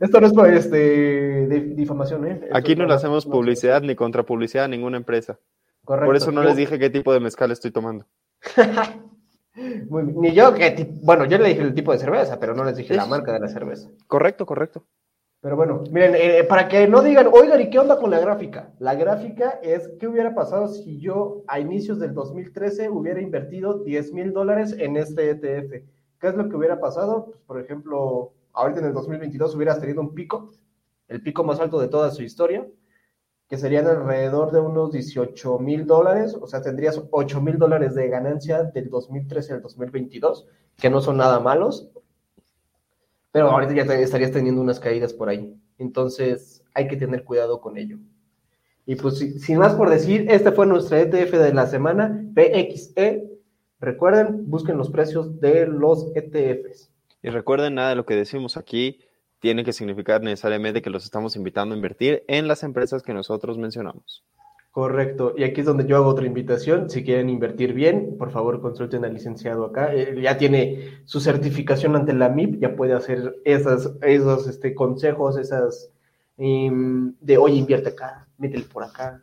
Esto 0.00 0.20
no 0.20 0.46
es 0.46 0.64
este, 0.64 1.46
difamación, 1.74 2.26
¿eh? 2.26 2.48
Aquí 2.52 2.74
no 2.76 2.86
le 2.86 2.94
hacemos 2.94 3.26
publicidad 3.26 3.82
ni 3.82 3.94
contrapublicidad 3.94 4.66
a 4.66 4.68
ninguna 4.68 4.96
empresa. 4.96 5.38
Correcto. 5.84 6.06
Por 6.06 6.16
eso 6.16 6.32
no 6.32 6.42
les 6.42 6.56
dije 6.56 6.78
qué 6.78 6.90
tipo 6.90 7.12
de 7.12 7.20
mezcal 7.20 7.50
estoy 7.50 7.70
tomando. 7.70 8.06
ni 9.54 10.32
yo, 10.32 10.54
que 10.54 10.88
bueno, 11.02 11.26
yo 11.26 11.38
le 11.38 11.48
dije 11.48 11.62
el 11.62 11.74
tipo 11.74 11.92
de 11.92 11.98
cerveza, 11.98 12.40
pero 12.40 12.54
no 12.54 12.64
les 12.64 12.76
dije 12.76 12.94
la 12.94 13.06
marca 13.06 13.32
de 13.32 13.40
la 13.40 13.48
cerveza. 13.48 13.90
Correcto, 14.06 14.46
correcto. 14.46 14.84
Pero 15.44 15.56
bueno, 15.56 15.84
miren, 15.90 16.14
eh, 16.14 16.42
para 16.44 16.68
que 16.68 16.88
no 16.88 17.02
digan, 17.02 17.28
oigan, 17.30 17.60
¿y 17.60 17.68
qué 17.68 17.78
onda 17.78 17.98
con 17.98 18.10
la 18.10 18.18
gráfica? 18.18 18.72
La 18.78 18.94
gráfica 18.94 19.60
es, 19.62 19.90
¿qué 20.00 20.08
hubiera 20.08 20.34
pasado 20.34 20.68
si 20.68 20.98
yo 20.98 21.44
a 21.48 21.60
inicios 21.60 21.98
del 21.98 22.14
2013 22.14 22.88
hubiera 22.88 23.20
invertido 23.20 23.80
10 23.80 24.14
mil 24.14 24.32
dólares 24.32 24.74
en 24.78 24.96
este 24.96 25.28
ETF? 25.28 25.84
¿Qué 26.18 26.28
es 26.28 26.34
lo 26.34 26.48
que 26.48 26.56
hubiera 26.56 26.80
pasado? 26.80 27.26
Pues, 27.26 27.36
por 27.46 27.60
ejemplo, 27.60 28.32
ahorita 28.54 28.80
en 28.80 28.86
el 28.86 28.94
2022 28.94 29.54
hubieras 29.54 29.78
tenido 29.82 30.00
un 30.00 30.14
pico, 30.14 30.50
el 31.08 31.22
pico 31.22 31.44
más 31.44 31.60
alto 31.60 31.78
de 31.78 31.88
toda 31.88 32.10
su 32.10 32.22
historia, 32.22 32.66
que 33.46 33.58
serían 33.58 33.86
alrededor 33.86 34.50
de 34.50 34.60
unos 34.60 34.92
18 34.92 35.58
mil 35.58 35.84
dólares, 35.84 36.34
o 36.40 36.46
sea, 36.46 36.62
tendrías 36.62 37.02
8 37.10 37.42
mil 37.42 37.58
dólares 37.58 37.94
de 37.94 38.08
ganancia 38.08 38.62
del 38.62 38.88
2013 38.88 39.52
al 39.52 39.60
2022, 39.60 40.48
que 40.78 40.88
no 40.88 41.02
son 41.02 41.18
nada 41.18 41.38
malos, 41.38 41.90
pero 43.34 43.50
ahorita 43.50 43.74
ya 43.74 43.82
estarías 43.94 44.30
teniendo 44.30 44.60
unas 44.60 44.78
caídas 44.78 45.12
por 45.12 45.28
ahí. 45.28 45.52
Entonces, 45.78 46.62
hay 46.72 46.86
que 46.86 46.96
tener 46.96 47.24
cuidado 47.24 47.60
con 47.60 47.76
ello. 47.76 47.98
Y 48.86 48.94
pues 48.94 49.18
sin 49.18 49.58
más 49.58 49.74
por 49.74 49.90
decir, 49.90 50.26
este 50.30 50.52
fue 50.52 50.66
nuestra 50.66 51.00
ETF 51.00 51.32
de 51.32 51.52
la 51.52 51.66
semana, 51.66 52.24
PXE. 52.32 53.24
Recuerden, 53.80 54.48
busquen 54.48 54.78
los 54.78 54.88
precios 54.88 55.40
de 55.40 55.66
los 55.66 56.12
ETFs. 56.14 56.92
Y 57.22 57.30
recuerden, 57.30 57.74
nada 57.74 57.88
de 57.88 57.96
lo 57.96 58.06
que 58.06 58.14
decimos 58.14 58.56
aquí 58.56 59.00
tiene 59.40 59.64
que 59.64 59.72
significar 59.72 60.22
necesariamente 60.22 60.80
que 60.80 60.90
los 60.90 61.04
estamos 61.04 61.34
invitando 61.34 61.74
a 61.74 61.76
invertir 61.76 62.22
en 62.28 62.46
las 62.46 62.62
empresas 62.62 63.02
que 63.02 63.14
nosotros 63.14 63.58
mencionamos. 63.58 64.22
Correcto. 64.74 65.34
Y 65.36 65.44
aquí 65.44 65.60
es 65.60 65.68
donde 65.68 65.86
yo 65.86 65.94
hago 65.98 66.08
otra 66.08 66.26
invitación. 66.26 66.90
Si 66.90 67.04
quieren 67.04 67.30
invertir 67.30 67.74
bien, 67.74 68.16
por 68.18 68.32
favor 68.32 68.60
consulten 68.60 69.04
al 69.04 69.14
licenciado 69.14 69.64
acá. 69.66 69.94
Eh, 69.94 70.20
ya 70.20 70.36
tiene 70.36 70.98
su 71.04 71.20
certificación 71.20 71.94
ante 71.94 72.12
la 72.12 72.28
MIP, 72.28 72.60
ya 72.60 72.74
puede 72.74 72.92
hacer 72.92 73.36
esas, 73.44 73.94
esos 74.02 74.48
este, 74.48 74.74
consejos, 74.74 75.38
esas 75.38 75.92
em, 76.38 77.14
de, 77.20 77.38
oye, 77.38 77.54
invierte 77.54 77.90
acá, 77.90 78.26
métele 78.36 78.64
por 78.64 78.82
acá, 78.82 79.22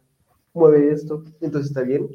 mueve 0.53 0.93
esto. 0.93 1.25
Entonces 1.41 1.71
está 1.71 1.81
bien. 1.81 2.07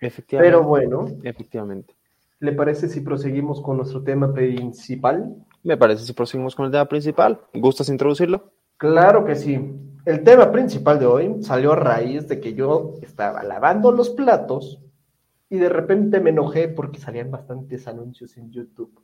Efectivamente. 0.00 0.52
Pero 0.52 0.62
bueno. 0.62 1.08
Efectivamente. 1.24 1.96
¿Le 2.38 2.52
parece 2.52 2.88
si 2.88 3.00
proseguimos 3.00 3.60
con 3.60 3.76
nuestro 3.78 4.04
tema 4.04 4.32
principal? 4.32 5.34
Me 5.64 5.76
parece 5.76 6.04
si 6.04 6.12
proseguimos 6.12 6.54
con 6.54 6.66
el 6.66 6.70
tema 6.70 6.84
principal. 6.84 7.40
¿Gustas 7.54 7.88
introducirlo? 7.88 8.52
Claro 8.76 9.24
que 9.24 9.34
sí. 9.34 9.58
El 10.04 10.22
tema 10.22 10.52
principal 10.52 10.98
de 10.98 11.06
hoy 11.06 11.42
salió 11.42 11.72
a 11.72 11.76
raíz 11.76 12.28
de 12.28 12.38
que 12.38 12.52
yo 12.52 12.94
estaba 13.00 13.42
lavando 13.42 13.90
los 13.90 14.10
platos 14.10 14.78
y 15.48 15.56
de 15.56 15.70
repente 15.70 16.20
me 16.20 16.30
enojé 16.30 16.68
porque 16.68 16.98
salían 17.00 17.30
bastantes 17.30 17.88
anuncios 17.88 18.36
en 18.36 18.50
YouTube. 18.50 19.00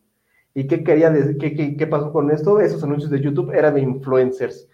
¿Y 0.53 0.67
qué 0.67 0.85
quería 0.85 1.11
decir? 1.11 1.39
¿Qué, 1.39 1.77
qué, 1.77 1.87
pasó 1.87 2.13
con 2.13 2.31
esto? 2.31 2.61
Esos 2.61 2.83
anuncios 2.83 3.11
de 3.11 3.21
YouTube 3.21 3.53
eran 3.53 3.75
de 3.75 3.81
influencers. 3.81 4.69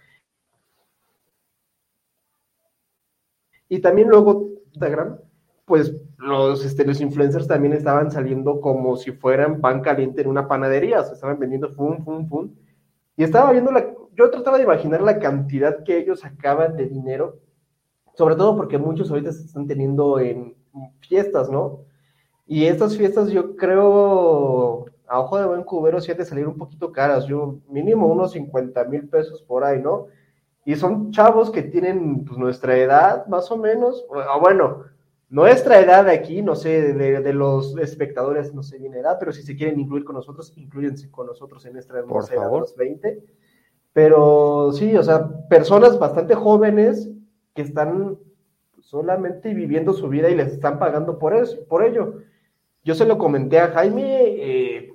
Y 3.68 3.78
también 3.78 4.08
luego 4.08 4.48
Instagram, 4.72 5.18
pues 5.64 5.94
los, 6.18 6.64
este, 6.64 6.84
los 6.84 7.00
influencers 7.00 7.46
también 7.46 7.74
estaban 7.74 8.10
saliendo 8.10 8.60
como 8.60 8.96
si 8.96 9.12
fueran 9.12 9.60
pan 9.60 9.80
caliente 9.80 10.22
en 10.22 10.28
una 10.28 10.48
panadería, 10.48 11.00
o 11.00 11.04
sea, 11.04 11.14
estaban 11.14 11.38
vendiendo 11.38 11.72
fum, 11.74 12.04
fum, 12.04 12.28
fum. 12.28 12.54
Y 13.16 13.24
estaba 13.24 13.52
viendo 13.52 13.70
la, 13.70 13.86
yo 14.16 14.30
trataba 14.30 14.56
de 14.58 14.64
imaginar 14.64 15.02
la 15.02 15.18
cantidad 15.18 15.84
que 15.84 15.98
ellos 15.98 16.20
sacaban 16.20 16.76
de 16.76 16.86
dinero, 16.86 17.38
sobre 18.14 18.36
todo 18.36 18.56
porque 18.56 18.78
muchos 18.78 19.10
ahorita 19.10 19.32
se 19.32 19.44
están 19.44 19.66
teniendo 19.66 20.18
en 20.18 20.56
fiestas, 21.00 21.50
¿no? 21.50 21.80
Y 22.46 22.64
estas 22.66 22.96
fiestas 22.96 23.30
yo 23.30 23.56
creo, 23.56 24.86
a 25.06 25.20
ojo 25.20 25.38
de 25.38 25.46
buen 25.46 25.64
cubero, 25.64 26.00
sí 26.00 26.12
han 26.12 26.18
de 26.18 26.24
salir 26.24 26.46
un 26.46 26.56
poquito 26.56 26.92
caras, 26.92 27.26
yo 27.26 27.58
mínimo 27.68 28.06
unos 28.06 28.32
50 28.32 28.84
mil 28.84 29.08
pesos 29.08 29.42
por 29.42 29.64
ahí, 29.64 29.80
¿no? 29.80 30.06
Y 30.64 30.74
son 30.76 31.12
chavos 31.12 31.50
que 31.50 31.62
tienen 31.62 32.24
pues, 32.24 32.38
nuestra 32.38 32.76
edad, 32.76 33.26
más 33.26 33.50
o 33.50 33.56
menos, 33.56 34.04
o 34.08 34.40
bueno, 34.40 34.84
nuestra 35.28 35.80
edad 35.80 36.08
aquí, 36.08 36.40
no 36.40 36.54
sé, 36.54 36.92
de, 36.92 37.32
los 37.32 37.76
espectadores, 37.78 38.54
no 38.54 38.62
sé 38.62 38.78
bien 38.78 38.94
edad, 38.94 39.16
pero 39.18 39.32
si 39.32 39.42
se 39.42 39.56
quieren 39.56 39.80
incluir 39.80 40.04
con 40.04 40.14
nosotros, 40.14 40.52
incluyense 40.56 41.10
con 41.10 41.26
nosotros 41.26 41.64
en 41.66 41.76
esta 41.76 42.00
Por 42.04 42.26
favor. 42.28 42.60
los 42.60 42.76
20. 42.76 43.24
Pero 43.96 44.72
sí, 44.72 44.94
o 44.94 45.02
sea, 45.02 45.26
personas 45.48 45.98
bastante 45.98 46.34
jóvenes 46.34 47.08
que 47.54 47.62
están 47.62 48.18
solamente 48.78 49.54
viviendo 49.54 49.94
su 49.94 50.10
vida 50.10 50.28
y 50.28 50.34
les 50.34 50.52
están 50.52 50.78
pagando 50.78 51.18
por 51.18 51.34
eso, 51.34 51.64
por 51.66 51.82
ello. 51.82 52.16
Yo 52.84 52.94
se 52.94 53.06
lo 53.06 53.16
comenté 53.16 53.58
a 53.58 53.68
Jaime 53.68 54.04
eh, 54.36 54.92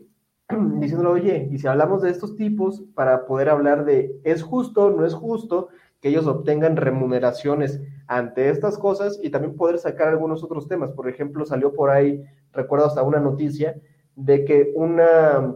diciéndole, 0.77 1.10
oye, 1.10 1.50
y 1.51 1.58
si 1.58 1.65
hablamos 1.65 2.03
de 2.03 2.12
estos 2.12 2.36
tipos 2.36 2.84
para 2.93 3.25
poder 3.25 3.50
hablar 3.50 3.86
de 3.86 4.20
es 4.24 4.43
justo, 4.43 4.91
no 4.91 5.03
es 5.03 5.15
justo 5.15 5.70
que 6.00 6.10
ellos 6.10 6.27
obtengan 6.27 6.77
remuneraciones 6.77 7.81
ante 8.05 8.51
estas 8.51 8.77
cosas 8.77 9.20
y 9.24 9.31
también 9.31 9.55
poder 9.55 9.79
sacar 9.79 10.10
algunos 10.10 10.43
otros 10.43 10.67
temas. 10.67 10.91
Por 10.91 11.10
ejemplo, 11.10 11.43
salió 11.48 11.74
por 11.74 11.89
ahí, 11.89 12.24
recuerdo 12.53 12.86
hasta 12.86 13.01
una 13.01 13.20
noticia 13.20 13.81
de 14.15 14.46
que 14.46 14.72
una 14.75 15.55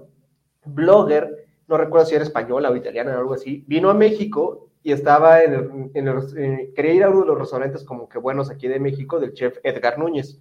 blogger 0.65 1.34
no 1.67 1.77
recuerdo 1.77 2.05
si 2.05 2.15
era 2.15 2.23
española 2.23 2.69
o 2.69 2.75
italiana 2.75 3.15
o 3.15 3.19
algo 3.19 3.33
así, 3.33 3.63
vino 3.67 3.89
a 3.89 3.93
México 3.93 4.69
y 4.83 4.91
estaba 4.91 5.41
en, 5.41 5.91
el, 5.95 6.73
quería 6.75 6.93
ir 6.93 7.03
a 7.03 7.09
uno 7.09 7.21
de 7.21 7.27
los 7.27 7.39
restaurantes 7.39 7.83
como 7.83 8.07
que 8.07 8.19
buenos 8.19 8.51
aquí 8.51 8.67
de 8.67 8.79
México 8.79 9.19
del 9.19 9.33
chef 9.33 9.57
Edgar 9.63 9.97
Núñez. 9.97 10.39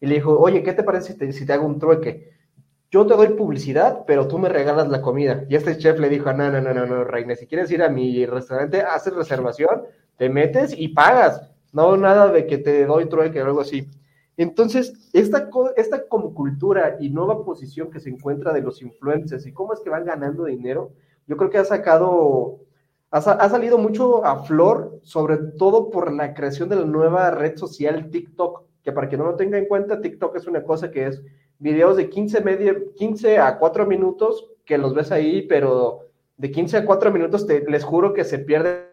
Y 0.00 0.06
le 0.06 0.14
dijo, 0.14 0.38
oye, 0.38 0.62
¿qué 0.62 0.72
te 0.72 0.82
parece 0.82 1.12
si 1.12 1.18
te, 1.18 1.32
si 1.32 1.44
te 1.44 1.52
hago 1.52 1.66
un 1.66 1.78
trueque? 1.78 2.32
Yo 2.90 3.06
te 3.06 3.14
doy 3.14 3.28
publicidad, 3.28 4.04
pero 4.06 4.26
tú 4.26 4.38
me 4.38 4.48
regalas 4.48 4.88
la 4.88 5.02
comida. 5.02 5.44
Y 5.48 5.56
este 5.56 5.76
chef 5.76 5.98
le 5.98 6.08
dijo, 6.08 6.32
no, 6.32 6.50
no, 6.50 6.60
no, 6.60 6.72
no, 6.72 6.86
no, 6.86 7.04
Reina, 7.04 7.34
si 7.36 7.46
quieres 7.46 7.70
ir 7.70 7.82
a 7.82 7.90
mi 7.90 8.24
restaurante, 8.24 8.80
haces 8.80 9.14
reservación, 9.14 9.82
te 10.16 10.30
metes 10.30 10.74
y 10.76 10.88
pagas. 10.88 11.42
No, 11.72 11.96
nada 11.96 12.28
de 12.28 12.46
que 12.46 12.58
te 12.58 12.86
doy 12.86 13.06
trueque 13.06 13.42
o 13.42 13.46
algo 13.46 13.60
así. 13.60 13.90
Entonces, 14.36 15.10
esta, 15.12 15.48
esta 15.76 16.08
como 16.08 16.34
cultura 16.34 16.96
y 17.00 17.10
nueva 17.10 17.44
posición 17.44 17.90
que 17.90 18.00
se 18.00 18.10
encuentra 18.10 18.52
de 18.52 18.62
los 18.62 18.82
influencers 18.82 19.46
y 19.46 19.52
cómo 19.52 19.72
es 19.72 19.80
que 19.80 19.90
van 19.90 20.04
ganando 20.04 20.44
dinero, 20.44 20.92
yo 21.26 21.36
creo 21.36 21.50
que 21.50 21.58
ha 21.58 21.64
sacado, 21.64 22.60
ha, 23.10 23.18
ha, 23.18 23.48
salido 23.48 23.78
mucho 23.78 24.24
a 24.24 24.44
flor, 24.44 24.98
sobre 25.02 25.36
todo 25.36 25.90
por 25.90 26.12
la 26.12 26.34
creación 26.34 26.68
de 26.68 26.76
la 26.76 26.84
nueva 26.84 27.30
red 27.30 27.56
social 27.56 28.10
TikTok, 28.10 28.64
que 28.82 28.92
para 28.92 29.08
que 29.08 29.16
no 29.16 29.24
lo 29.24 29.36
tenga 29.36 29.56
en 29.56 29.66
cuenta, 29.66 30.00
TikTok 30.00 30.36
es 30.36 30.46
una 30.46 30.64
cosa 30.64 30.90
que 30.90 31.06
es 31.06 31.22
videos 31.58 31.96
de 31.96 32.10
15, 32.10 32.40
media, 32.40 32.74
15 32.96 33.38
a 33.38 33.58
4 33.58 33.86
minutos 33.86 34.50
que 34.64 34.78
los 34.78 34.94
ves 34.94 35.12
ahí, 35.12 35.42
pero 35.42 36.00
de 36.36 36.50
15 36.50 36.78
a 36.78 36.84
4 36.84 37.12
minutos 37.12 37.46
te, 37.46 37.60
les 37.70 37.84
juro 37.84 38.12
que 38.12 38.24
se 38.24 38.40
pierde 38.40 38.92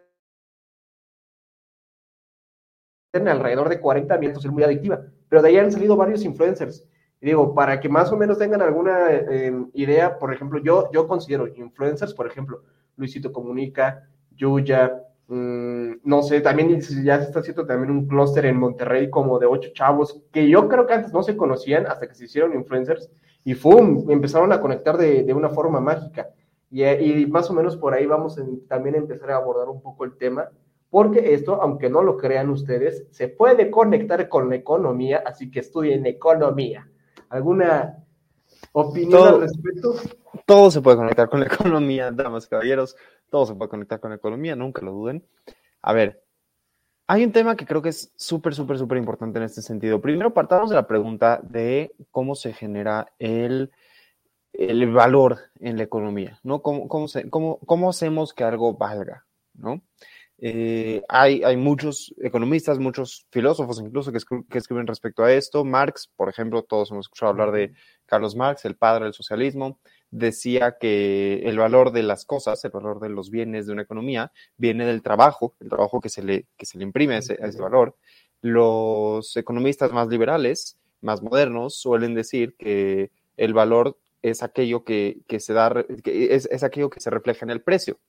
alrededor 3.13 3.67
de 3.67 3.81
40 3.81 4.17
minutos, 4.19 4.45
es 4.45 4.51
muy 4.51 4.63
adictiva 4.63 5.01
pero 5.31 5.41
de 5.41 5.47
ahí 5.47 5.57
han 5.57 5.71
salido 5.71 5.95
varios 5.95 6.25
influencers. 6.25 6.85
Y 7.21 7.27
digo, 7.27 7.55
para 7.55 7.79
que 7.79 7.87
más 7.87 8.11
o 8.11 8.17
menos 8.17 8.37
tengan 8.37 8.61
alguna 8.61 9.09
em, 9.09 9.69
idea, 9.73 10.19
por 10.19 10.33
ejemplo, 10.33 10.59
yo, 10.61 10.91
yo 10.91 11.07
considero 11.07 11.47
influencers, 11.47 12.13
por 12.13 12.27
ejemplo, 12.27 12.63
Luisito 12.97 13.31
Comunica, 13.31 14.09
Yuya, 14.35 15.01
mm, 15.29 15.91
no 16.03 16.21
sé, 16.21 16.41
también 16.41 16.81
ya 16.81 17.19
se 17.19 17.27
está 17.27 17.39
haciendo 17.39 17.65
también 17.65 17.91
un 17.91 18.09
clúster 18.09 18.45
en 18.45 18.57
Monterrey 18.57 19.09
como 19.09 19.39
de 19.39 19.45
ocho 19.45 19.69
chavos, 19.73 20.21
que 20.33 20.49
yo 20.49 20.67
creo 20.67 20.85
que 20.85 20.95
antes 20.95 21.13
no 21.13 21.23
se 21.23 21.37
conocían 21.37 21.87
hasta 21.87 22.09
que 22.09 22.15
se 22.15 22.25
hicieron 22.25 22.53
influencers, 22.53 23.09
y 23.45 23.53
¡fum! 23.53 24.11
empezaron 24.11 24.51
a 24.51 24.59
conectar 24.59 24.97
de, 24.97 25.23
de 25.23 25.33
una 25.33 25.47
forma 25.47 25.79
mágica. 25.79 26.27
Y, 26.69 26.83
y, 26.83 27.25
más 27.27 27.49
o 27.49 27.53
menos 27.53 27.77
por 27.77 27.93
ahí 27.93 28.05
vamos 28.05 28.37
a 28.37 28.43
también 28.67 28.95
a 28.95 28.97
empezar 28.97 29.31
a 29.31 29.37
abordar 29.37 29.69
un 29.69 29.81
poco 29.81 30.03
el 30.03 30.17
tema 30.17 30.49
porque 30.91 31.33
esto, 31.33 31.61
aunque 31.61 31.89
no 31.89 32.03
lo 32.03 32.17
crean 32.17 32.49
ustedes, 32.49 33.07
se 33.11 33.29
puede 33.29 33.71
conectar 33.71 34.27
con 34.27 34.49
la 34.49 34.57
economía, 34.57 35.23
así 35.25 35.49
que 35.49 35.61
estudien 35.61 36.05
economía. 36.05 36.87
¿Alguna 37.29 38.03
opinión 38.73 39.25
al 39.25 39.39
respecto? 39.39 39.95
Todo 40.45 40.69
se 40.69 40.81
puede 40.81 40.97
conectar 40.97 41.29
con 41.29 41.39
la 41.39 41.45
economía, 41.47 42.11
damas 42.11 42.45
y 42.45 42.49
caballeros, 42.49 42.97
todo 43.29 43.45
se 43.45 43.55
puede 43.55 43.69
conectar 43.69 44.01
con 44.01 44.09
la 44.09 44.17
economía, 44.17 44.53
nunca 44.57 44.81
lo 44.83 44.91
duden. 44.91 45.25
A 45.81 45.93
ver, 45.93 46.21
hay 47.07 47.23
un 47.23 47.31
tema 47.31 47.55
que 47.55 47.65
creo 47.65 47.81
que 47.81 47.89
es 47.89 48.11
súper, 48.17 48.53
súper, 48.53 48.77
súper 48.77 48.97
importante 48.97 49.39
en 49.39 49.45
este 49.45 49.61
sentido. 49.61 50.01
Primero 50.01 50.33
partamos 50.33 50.69
de 50.69 50.75
la 50.75 50.87
pregunta 50.87 51.39
de 51.41 51.95
cómo 52.11 52.35
se 52.35 52.51
genera 52.51 53.13
el, 53.17 53.71
el 54.51 54.91
valor 54.91 55.37
en 55.61 55.77
la 55.77 55.83
economía, 55.83 56.37
¿no? 56.43 56.61
¿Cómo, 56.61 56.89
cómo, 56.89 57.05
cómo, 57.29 57.59
cómo 57.59 57.89
hacemos 57.89 58.33
que 58.33 58.43
algo 58.43 58.73
valga, 58.73 59.25
¿no? 59.53 59.81
Eh, 60.43 61.03
hay, 61.07 61.43
hay, 61.43 61.55
muchos 61.55 62.15
economistas, 62.17 62.79
muchos 62.79 63.27
filósofos 63.29 63.79
incluso 63.79 64.11
que, 64.11 64.17
que, 64.49 64.57
escriben 64.57 64.87
respecto 64.87 65.23
a 65.23 65.31
esto. 65.31 65.63
Marx, 65.63 66.09
por 66.15 66.29
ejemplo, 66.29 66.63
todos 66.63 66.89
hemos 66.89 67.05
escuchado 67.05 67.29
hablar 67.29 67.51
de 67.51 67.73
Carlos 68.07 68.35
Marx, 68.35 68.65
el 68.65 68.75
padre 68.75 69.05
del 69.05 69.13
socialismo, 69.13 69.79
decía 70.09 70.77
que 70.79 71.43
el 71.45 71.59
valor 71.59 71.91
de 71.91 72.01
las 72.01 72.25
cosas, 72.25 72.65
el 72.65 72.71
valor 72.71 72.99
de 72.99 73.09
los 73.09 73.29
bienes 73.29 73.67
de 73.67 73.73
una 73.73 73.83
economía, 73.83 74.31
viene 74.57 74.83
del 74.87 75.03
trabajo, 75.03 75.53
el 75.59 75.69
trabajo 75.69 76.01
que 76.01 76.09
se 76.09 76.23
le, 76.23 76.47
que 76.57 76.65
se 76.65 76.79
le 76.79 76.85
imprime 76.85 77.15
a 77.15 77.19
ese, 77.19 77.37
ese 77.39 77.61
valor. 77.61 77.95
Los 78.41 79.37
economistas 79.37 79.91
más 79.91 80.07
liberales, 80.07 80.79
más 81.01 81.21
modernos, 81.21 81.75
suelen 81.75 82.15
decir 82.15 82.55
que 82.57 83.11
el 83.37 83.53
valor 83.53 83.95
es 84.23 84.41
aquello 84.41 84.83
que, 84.83 85.19
que 85.27 85.39
se 85.39 85.53
da, 85.53 85.85
que 86.03 86.33
es, 86.33 86.47
es 86.51 86.63
aquello 86.63 86.89
que 86.89 86.99
se 86.99 87.11
refleja 87.11 87.45
en 87.45 87.51
el 87.51 87.61
precio. 87.61 87.99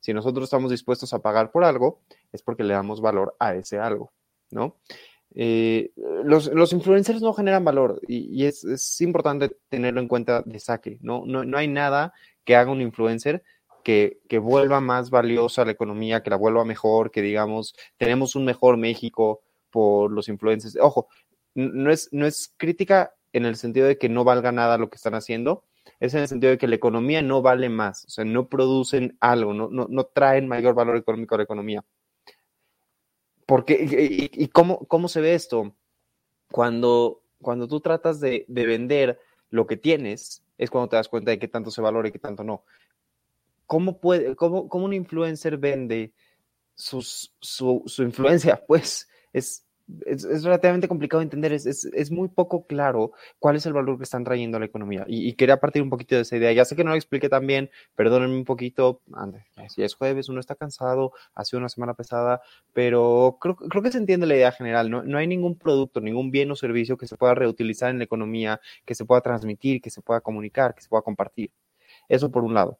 Si 0.00 0.12
nosotros 0.12 0.44
estamos 0.44 0.70
dispuestos 0.70 1.12
a 1.14 1.20
pagar 1.20 1.50
por 1.50 1.64
algo, 1.64 2.00
es 2.32 2.42
porque 2.42 2.64
le 2.64 2.74
damos 2.74 3.00
valor 3.00 3.36
a 3.38 3.54
ese 3.54 3.78
algo, 3.78 4.12
¿no? 4.50 4.76
Eh, 5.34 5.92
los, 6.24 6.72
influencers 6.72 7.22
no 7.22 7.32
generan 7.32 7.64
valor 7.64 8.00
y, 8.06 8.44
es, 8.44 9.00
importante 9.00 9.56
tenerlo 9.70 10.00
en 10.00 10.08
cuenta 10.08 10.42
de 10.42 10.60
saque, 10.60 10.98
¿no? 11.00 11.24
No, 11.24 11.56
hay 11.56 11.68
nada 11.68 12.12
que 12.44 12.54
haga 12.54 12.70
un 12.70 12.82
influencer 12.82 13.42
que, 13.82 14.20
vuelva 14.40 14.80
más 14.80 15.10
valiosa 15.10 15.64
la 15.64 15.72
economía, 15.72 16.22
que 16.22 16.30
la 16.30 16.36
vuelva 16.36 16.64
mejor, 16.64 17.10
que 17.10 17.22
digamos, 17.22 17.74
tenemos 17.96 18.36
un 18.36 18.44
mejor 18.44 18.76
México 18.76 19.40
por 19.70 20.12
los 20.12 20.28
influencers. 20.28 20.76
Ojo, 20.80 21.08
no 21.54 21.90
es, 21.90 22.08
no 22.12 22.26
es 22.26 22.52
crítica 22.56 23.14
en 23.32 23.46
el 23.46 23.56
sentido 23.56 23.86
de 23.86 23.98
que 23.98 24.08
no 24.08 24.24
valga 24.24 24.52
nada 24.52 24.78
lo 24.78 24.90
que 24.90 24.96
están 24.96 25.14
haciendo, 25.14 25.64
es 26.02 26.14
en 26.14 26.20
el 26.22 26.28
sentido 26.28 26.50
de 26.50 26.58
que 26.58 26.66
la 26.66 26.74
economía 26.74 27.22
no 27.22 27.42
vale 27.42 27.68
más, 27.68 28.04
o 28.06 28.10
sea, 28.10 28.24
no 28.24 28.48
producen 28.48 29.16
algo, 29.20 29.54
no, 29.54 29.68
no, 29.70 29.86
no 29.88 30.04
traen 30.04 30.48
mayor 30.48 30.74
valor 30.74 30.96
económico 30.96 31.36
a 31.36 31.38
la 31.38 31.44
economía. 31.44 31.84
porque, 33.46 34.28
y, 34.32 34.48
cómo, 34.48 34.84
cómo, 34.88 35.06
se 35.06 35.20
ve 35.20 35.34
esto? 35.34 35.76
Cuando, 36.50 37.22
cuando 37.40 37.68
tú 37.68 37.78
tratas 37.78 38.18
de, 38.18 38.44
de, 38.48 38.66
vender 38.66 39.20
lo 39.50 39.68
que 39.68 39.76
tienes, 39.76 40.42
es 40.58 40.70
cuando 40.70 40.88
te 40.88 40.96
das 40.96 41.08
cuenta 41.08 41.30
de 41.30 41.38
qué 41.38 41.46
tanto 41.46 41.70
se 41.70 41.80
valora 41.80 42.08
y 42.08 42.12
qué 42.12 42.18
tanto 42.18 42.42
no. 42.42 42.64
¿Cómo, 43.66 44.00
puede, 44.00 44.34
cómo, 44.34 44.68
cómo 44.68 44.86
un 44.86 44.94
influencer 44.94 45.56
vende 45.56 46.12
sus, 46.74 47.32
su, 47.38 47.84
su 47.86 48.02
influencia? 48.02 48.60
Pues 48.66 49.08
es, 49.32 49.64
es, 50.06 50.44
relativamente 50.44 50.88
complicado 50.88 51.20
de 51.20 51.24
entender, 51.24 51.52
es, 51.52 51.66
es, 51.66 52.10
muy 52.10 52.28
poco 52.28 52.66
claro 52.66 53.12
cuál 53.38 53.56
es 53.56 53.66
el 53.66 53.72
valor 53.72 53.98
que 53.98 54.04
están 54.04 54.24
trayendo 54.24 54.56
a 54.56 54.60
la 54.60 54.66
economía. 54.66 55.04
Y, 55.08 55.32
quería 55.34 55.58
partir 55.58 55.82
un 55.82 55.90
poquito 55.90 56.14
de 56.14 56.22
esa 56.22 56.36
idea. 56.36 56.52
Ya 56.52 56.64
sé 56.64 56.76
que 56.76 56.84
no 56.84 56.90
lo 56.90 56.96
expliqué 56.96 57.28
tan 57.28 57.46
bien, 57.46 57.70
perdónenme 57.94 58.36
un 58.36 58.44
poquito. 58.44 59.00
Ande, 59.12 59.44
si 59.68 59.82
es 59.82 59.94
jueves, 59.94 60.28
uno 60.28 60.40
está 60.40 60.54
cansado, 60.54 61.12
ha 61.34 61.44
sido 61.44 61.58
una 61.58 61.68
semana 61.68 61.94
pesada, 61.94 62.40
pero 62.72 63.38
creo, 63.40 63.56
creo 63.56 63.82
que 63.82 63.92
se 63.92 63.98
entiende 63.98 64.26
la 64.26 64.36
idea 64.36 64.52
general. 64.52 64.90
No, 64.90 65.02
no 65.02 65.18
hay 65.18 65.26
ningún 65.26 65.58
producto, 65.58 66.00
ningún 66.00 66.30
bien 66.30 66.50
o 66.50 66.56
servicio 66.56 66.96
que 66.96 67.06
se 67.06 67.16
pueda 67.16 67.34
reutilizar 67.34 67.90
en 67.90 67.98
la 67.98 68.04
economía, 68.04 68.60
que 68.84 68.94
se 68.94 69.04
pueda 69.04 69.20
transmitir, 69.20 69.80
que 69.80 69.90
se 69.90 70.02
pueda 70.02 70.20
comunicar, 70.20 70.74
que 70.74 70.82
se 70.82 70.88
pueda 70.88 71.02
compartir. 71.02 71.50
Eso 72.08 72.30
por 72.30 72.44
un 72.44 72.54
lado. 72.54 72.78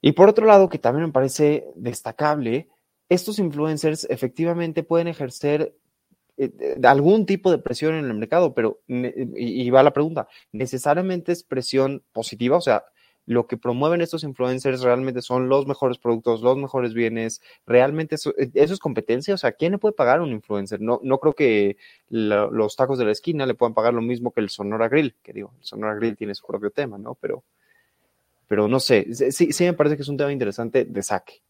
Y 0.00 0.12
por 0.12 0.28
otro 0.28 0.46
lado, 0.46 0.68
que 0.68 0.78
también 0.78 1.06
me 1.06 1.12
parece 1.12 1.66
destacable, 1.76 2.68
estos 3.08 3.38
influencers 3.38 4.06
efectivamente 4.10 4.82
pueden 4.82 5.08
ejercer 5.08 5.74
eh, 6.36 6.76
algún 6.82 7.26
tipo 7.26 7.50
de 7.50 7.58
presión 7.58 7.94
en 7.94 8.04
el 8.04 8.14
mercado, 8.14 8.54
pero, 8.54 8.80
y, 8.88 9.70
va 9.70 9.82
la 9.82 9.92
pregunta, 9.92 10.28
¿necesariamente 10.52 11.32
es 11.32 11.44
presión 11.44 12.02
positiva? 12.12 12.56
O 12.56 12.60
sea, 12.60 12.84
lo 13.26 13.46
que 13.46 13.56
promueven 13.56 14.00
estos 14.00 14.24
influencers 14.24 14.82
realmente 14.82 15.22
son 15.22 15.48
los 15.48 15.66
mejores 15.66 15.98
productos, 15.98 16.42
los 16.42 16.56
mejores 16.56 16.92
bienes, 16.92 17.40
realmente 17.66 18.16
eso, 18.16 18.34
eh, 18.36 18.50
es 18.54 18.78
competencia, 18.78 19.34
o 19.34 19.38
sea, 19.38 19.52
¿quién 19.52 19.72
le 19.72 19.78
puede 19.78 19.94
pagar 19.94 20.20
un 20.20 20.30
influencer? 20.30 20.80
No, 20.80 21.00
no 21.02 21.18
creo 21.18 21.34
que 21.34 21.76
los 22.08 22.76
tacos 22.76 22.98
de 22.98 23.04
la 23.04 23.12
esquina 23.12 23.46
le 23.46 23.54
puedan 23.54 23.74
pagar 23.74 23.94
lo 23.94 24.02
mismo 24.02 24.32
que 24.32 24.40
el 24.40 24.50
Sonora 24.50 24.88
Grill, 24.88 25.14
que 25.22 25.32
digo, 25.32 25.52
el 25.58 25.64
Sonora 25.64 25.94
Grill 25.94 26.16
tiene 26.16 26.34
su 26.34 26.46
propio 26.46 26.70
tema, 26.70 26.98
¿no? 26.98 27.14
Pero, 27.14 27.44
pero 28.48 28.68
no 28.68 28.80
sé, 28.80 29.06
sí, 29.14 29.52
sí 29.52 29.64
me 29.64 29.72
parece 29.72 29.96
que 29.96 30.02
es 30.02 30.08
un 30.08 30.16
tema 30.16 30.32
interesante 30.32 30.84
de 30.84 31.02
saque. 31.02 31.42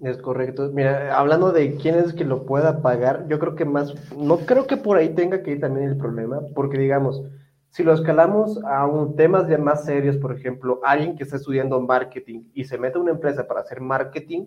Es 0.00 0.18
correcto. 0.18 0.70
Mira, 0.72 1.16
hablando 1.18 1.52
de 1.52 1.76
quién 1.76 1.94
es 1.94 2.12
que 2.12 2.24
lo 2.24 2.44
pueda 2.44 2.82
pagar, 2.82 3.26
yo 3.28 3.38
creo 3.38 3.54
que 3.54 3.64
más, 3.64 3.94
no 4.14 4.38
creo 4.38 4.66
que 4.66 4.76
por 4.76 4.98
ahí 4.98 5.14
tenga 5.14 5.42
que 5.42 5.52
ir 5.52 5.60
también 5.60 5.88
el 5.88 5.96
problema, 5.96 6.42
porque 6.54 6.78
digamos, 6.78 7.22
si 7.70 7.82
lo 7.82 7.94
escalamos 7.94 8.62
a 8.64 8.86
un, 8.86 9.16
temas 9.16 9.48
ya 9.48 9.56
más 9.56 9.84
serios, 9.84 10.18
por 10.18 10.32
ejemplo, 10.32 10.80
alguien 10.84 11.16
que 11.16 11.24
está 11.24 11.36
estudiando 11.36 11.80
marketing 11.80 12.44
y 12.52 12.64
se 12.64 12.78
mete 12.78 12.98
a 12.98 13.00
una 13.00 13.12
empresa 13.12 13.46
para 13.46 13.60
hacer 13.60 13.80
marketing, 13.80 14.46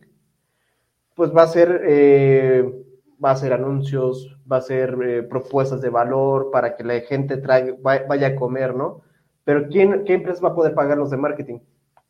pues 1.16 1.36
va 1.36 1.44
a 1.44 1.48
ser, 1.48 1.82
eh, 1.84 2.86
va 3.24 3.30
a 3.30 3.34
hacer 3.34 3.52
anuncios, 3.52 4.38
va 4.52 4.58
a 4.58 4.62
ser 4.62 4.98
eh, 5.04 5.24
propuestas 5.24 5.82
de 5.82 5.90
valor 5.90 6.52
para 6.52 6.76
que 6.76 6.84
la 6.84 7.00
gente 7.02 7.38
traiga, 7.38 7.76
vaya 7.82 8.28
a 8.28 8.36
comer, 8.36 8.76
¿no? 8.76 9.02
Pero 9.44 9.68
¿quién, 9.68 10.04
¿qué 10.06 10.14
empresa 10.14 10.42
va 10.44 10.50
a 10.50 10.56
poder 10.56 10.76
pagar 10.76 10.98
los 10.98 11.10
de 11.10 11.18
marketing? 11.18 11.60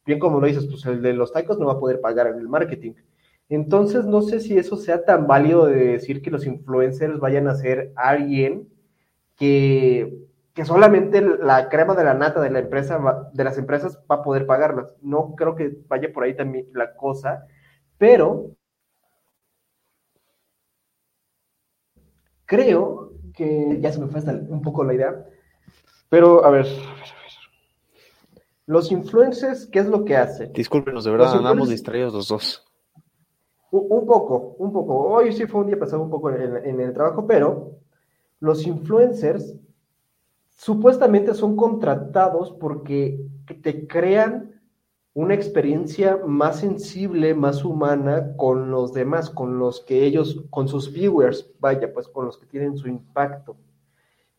Bien 0.06 0.20
como 0.20 0.40
lo 0.42 0.48
dices, 0.48 0.68
pues 0.68 0.86
el 0.86 1.02
de 1.02 1.14
los 1.14 1.32
tacos 1.32 1.58
no 1.58 1.68
va 1.68 1.74
a 1.74 1.80
poder 1.80 2.02
pagar 2.02 2.28
el 2.28 2.48
marketing 2.50 2.94
entonces, 3.50 4.06
no 4.06 4.22
sé 4.22 4.40
si 4.40 4.58
eso 4.58 4.78
sea 4.78 5.04
tan 5.04 5.26
válido 5.26 5.66
de 5.66 5.94
decir 5.94 6.22
que 6.22 6.30
los 6.30 6.46
influencers 6.46 7.20
vayan 7.20 7.48
a 7.48 7.56
ser 7.56 7.92
alguien 7.96 8.70
que, 9.36 10.28
que 10.54 10.66
solamente 10.66 11.22
la 11.22 11.68
crema 11.68 11.96
de 11.96 12.04
la 12.04 12.14
nata 12.14 12.42
de 12.42 12.52
la 12.52 12.60
empresa 12.60 13.00
de 13.34 13.44
las 13.44 13.58
empresas 13.58 13.98
va 14.10 14.18
a 14.18 14.24
poder 14.24 14.46
pagarlas. 14.46 14.94
No 15.02 15.34
creo 15.36 15.56
que 15.56 15.80
vaya 15.88 16.14
por 16.14 16.24
ahí 16.24 16.36
también 16.36 16.68
la 16.74 16.96
cosa, 16.96 17.48
pero 17.98 18.52
creo 22.46 23.14
que 23.34 23.80
ya 23.82 23.92
se 23.92 24.00
me 24.00 24.08
fue 24.08 24.20
hasta 24.20 24.34
un 24.34 24.62
poco 24.62 24.84
la 24.84 24.94
idea. 24.94 25.26
Pero 26.08 26.46
a 26.46 26.52
ver, 26.52 26.66
a 26.66 26.70
ver, 26.70 26.78
a 26.78 26.94
ver. 26.94 27.04
Los 28.68 28.92
influencers, 28.92 29.66
¿qué 29.66 29.80
es 29.80 29.88
lo 29.88 30.06
que 30.06 30.16
hacen? 30.18 30.54
Discúlpenos, 30.54 31.04
de 31.04 31.12
verdad, 31.12 31.36
andamos 31.36 31.70
distraídos 31.70 32.14
los 32.14 32.28
dos. 32.28 32.69
Un 33.72 34.06
poco, 34.08 34.56
un 34.58 34.74
poco. 34.74 34.98
Hoy 34.98 35.32
sí 35.32 35.46
fue 35.46 35.62
un 35.62 35.68
día 35.68 35.78
pasado 35.78 36.02
un 36.02 36.10
poco 36.10 36.32
en, 36.32 36.80
el 36.80 36.94
trabajo, 36.94 37.28
pero 37.28 37.76
los 38.40 38.66
influencers 38.66 39.56
supuestamente 40.50 41.36
son 41.36 41.56
contratados 41.56 42.52
porque 42.52 43.24
te 43.62 43.88
crean 43.88 44.60
una 45.14 45.36
experiencia 45.36 46.20
más 46.26 46.60
sensible, 46.60 47.36
más 47.36 47.64
humana 47.64 48.36
con 48.38 48.72
los 48.72 48.94
demás, 48.94 49.30
con 49.30 49.60
los 49.60 49.82
que 49.82 50.04
ellos, 50.04 50.44
con 50.50 50.68
sus 50.68 50.92
viewers, 50.92 51.52
vaya, 51.60 51.94
pues 51.94 52.08
con 52.08 52.26
los 52.26 52.38
que 52.38 52.48
tienen 52.48 52.78
su 52.78 52.88
impacto. 52.88 53.56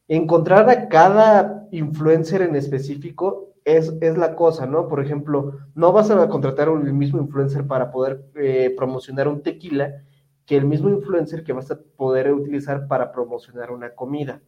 Encontrar 0.09 0.69
a 0.69 0.89
cada 0.89 1.69
influencer 1.71 2.43
en 2.43 2.57
específico 2.57 3.50
es, 3.65 4.17
la 4.17 4.35
cosa, 4.35 4.67
¿no? 4.67 4.89
Por 4.89 5.01
ejemplo, 5.01 5.59
no 5.75 5.93
vas 5.93 6.11
a 6.11 6.29
contratar 6.29 6.69
a 6.69 6.73
un 6.73 6.97
mismo 6.97 7.21
influencer 7.21 7.67
para 7.67 7.91
poder 7.91 8.25
eh, 8.37 8.75
promocionar 8.77 9.29
un 9.29 9.43
tequila 9.43 10.03
que 10.47 10.57
el 10.57 10.65
mismo 10.65 10.89
influencer 10.89 11.45
que 11.45 11.53
vas 11.53 11.71
a 11.71 11.79
poder 11.97 12.33
utilizar 12.33 12.89
para 12.89 13.13
promocionar 13.13 13.71
una 13.71 13.95
comida. 13.95 14.41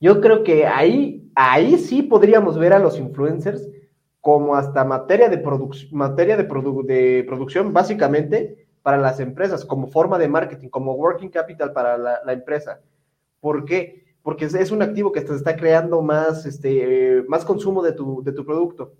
Yo 0.00 0.20
creo 0.20 0.42
que 0.42 0.66
ahí, 0.66 1.30
ahí 1.34 1.78
sí 1.78 2.02
podríamos 2.02 2.58
ver 2.58 2.72
a 2.72 2.78
los 2.78 2.98
influencers 2.98 3.68
como 4.20 4.54
hasta 4.54 4.84
materia 4.84 5.28
de, 5.28 5.42
materia 5.92 6.36
de, 6.36 6.44
de 6.44 7.24
producción, 7.26 7.72
básicamente, 7.72 8.66
para 8.82 8.98
las 8.98 9.20
empresas, 9.20 9.64
como 9.64 9.86
forma 9.86 10.18
de 10.18 10.28
marketing, 10.28 10.68
como 10.68 10.94
working 10.94 11.30
capital 11.30 11.72
para 11.72 11.96
la, 11.96 12.20
la 12.24 12.32
empresa. 12.32 12.80
¿Por 13.40 13.64
qué? 13.64 14.04
Porque 14.22 14.44
es, 14.44 14.70
un 14.70 14.82
activo 14.82 15.10
que 15.12 15.20
te 15.20 15.34
está 15.34 15.56
creando 15.56 16.00
más, 16.00 16.46
este, 16.46 17.24
más 17.28 17.44
consumo 17.44 17.82
de 17.82 17.92
tu, 17.92 18.22
de 18.22 18.32
tu 18.32 18.44
producto. 18.44 18.92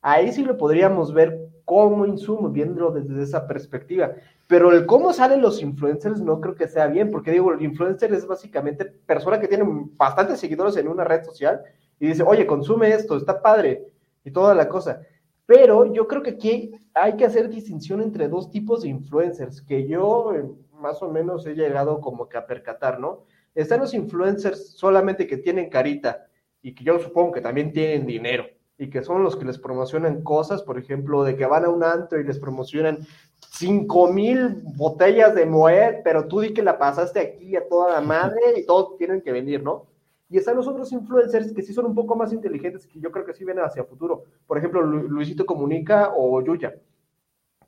Ahí 0.00 0.32
sí 0.32 0.44
lo 0.44 0.56
podríamos 0.56 1.12
ver 1.12 1.48
como 1.64 2.06
insumo, 2.06 2.48
viéndolo 2.48 2.92
desde 2.92 3.22
esa 3.22 3.46
perspectiva. 3.46 4.12
Pero 4.48 4.72
el 4.72 4.86
cómo 4.86 5.12
salen 5.12 5.42
los 5.42 5.60
influencers 5.60 6.20
no 6.20 6.40
creo 6.40 6.54
que 6.54 6.68
sea 6.68 6.86
bien, 6.86 7.10
porque 7.10 7.32
digo, 7.32 7.52
el 7.52 7.62
influencer 7.62 8.14
es 8.14 8.26
básicamente 8.26 8.84
persona 8.84 9.40
que 9.40 9.48
tiene 9.48 9.64
bastantes 9.96 10.38
seguidores 10.38 10.76
en 10.76 10.88
una 10.88 11.04
red 11.04 11.24
social 11.24 11.60
y 11.98 12.06
dice, 12.06 12.22
oye, 12.22 12.46
consume 12.46 12.90
esto, 12.90 13.16
está 13.16 13.42
padre 13.42 13.88
y 14.24 14.30
toda 14.30 14.54
la 14.54 14.68
cosa. 14.68 15.00
Pero 15.44 15.92
yo 15.92 16.06
creo 16.06 16.22
que 16.22 16.30
aquí 16.30 16.72
hay 16.94 17.16
que 17.16 17.24
hacer 17.24 17.48
distinción 17.48 18.00
entre 18.00 18.28
dos 18.28 18.50
tipos 18.50 18.82
de 18.82 18.88
influencers 18.88 19.60
que 19.62 19.86
yo 19.86 20.32
eh, 20.34 20.44
más 20.80 21.02
o 21.02 21.10
menos 21.10 21.46
he 21.46 21.54
llegado 21.54 22.00
como 22.00 22.28
que 22.28 22.36
a 22.36 22.46
percatar, 22.46 23.00
¿no? 23.00 23.24
Están 23.56 23.80
los 23.80 23.94
influencers 23.94 24.72
solamente 24.76 25.26
que 25.26 25.38
tienen 25.38 25.70
carita 25.70 26.26
y 26.62 26.74
que 26.74 26.84
yo 26.84 26.98
supongo 26.98 27.32
que 27.32 27.40
también 27.40 27.72
tienen 27.72 28.06
dinero 28.06 28.44
y 28.78 28.90
que 28.90 29.02
son 29.02 29.22
los 29.22 29.34
que 29.34 29.46
les 29.46 29.58
promocionan 29.58 30.22
cosas, 30.22 30.62
por 30.62 30.78
ejemplo, 30.78 31.24
de 31.24 31.36
que 31.36 31.46
van 31.46 31.64
a 31.64 31.70
un 31.70 31.82
antro 31.82 32.20
y 32.20 32.24
les 32.24 32.38
promocionan 32.38 32.98
cinco 33.50 34.12
mil 34.12 34.62
botellas 34.76 35.34
de 35.34 35.46
Moet, 35.46 36.02
pero 36.04 36.28
tú 36.28 36.40
di 36.40 36.52
que 36.52 36.62
la 36.62 36.78
pasaste 36.78 37.18
aquí 37.18 37.56
a 37.56 37.66
toda 37.66 37.92
la 37.92 38.02
madre 38.02 38.40
y 38.58 38.66
todos 38.66 38.98
tienen 38.98 39.22
que 39.22 39.32
venir, 39.32 39.62
¿no? 39.62 39.86
Y 40.28 40.36
están 40.36 40.56
los 40.56 40.68
otros 40.68 40.92
influencers 40.92 41.54
que 41.54 41.62
sí 41.62 41.72
son 41.72 41.86
un 41.86 41.94
poco 41.94 42.14
más 42.14 42.34
inteligentes, 42.34 42.86
que 42.86 43.00
yo 43.00 43.10
creo 43.10 43.24
que 43.24 43.32
sí 43.32 43.44
ven 43.44 43.60
hacia 43.60 43.84
futuro. 43.84 44.24
Por 44.46 44.58
ejemplo, 44.58 44.82
Luisito 44.82 45.46
Comunica 45.46 46.12
o 46.14 46.42
Yuya, 46.42 46.74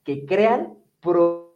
que 0.05 0.27
crean 0.27 0.75
pro 1.01 1.48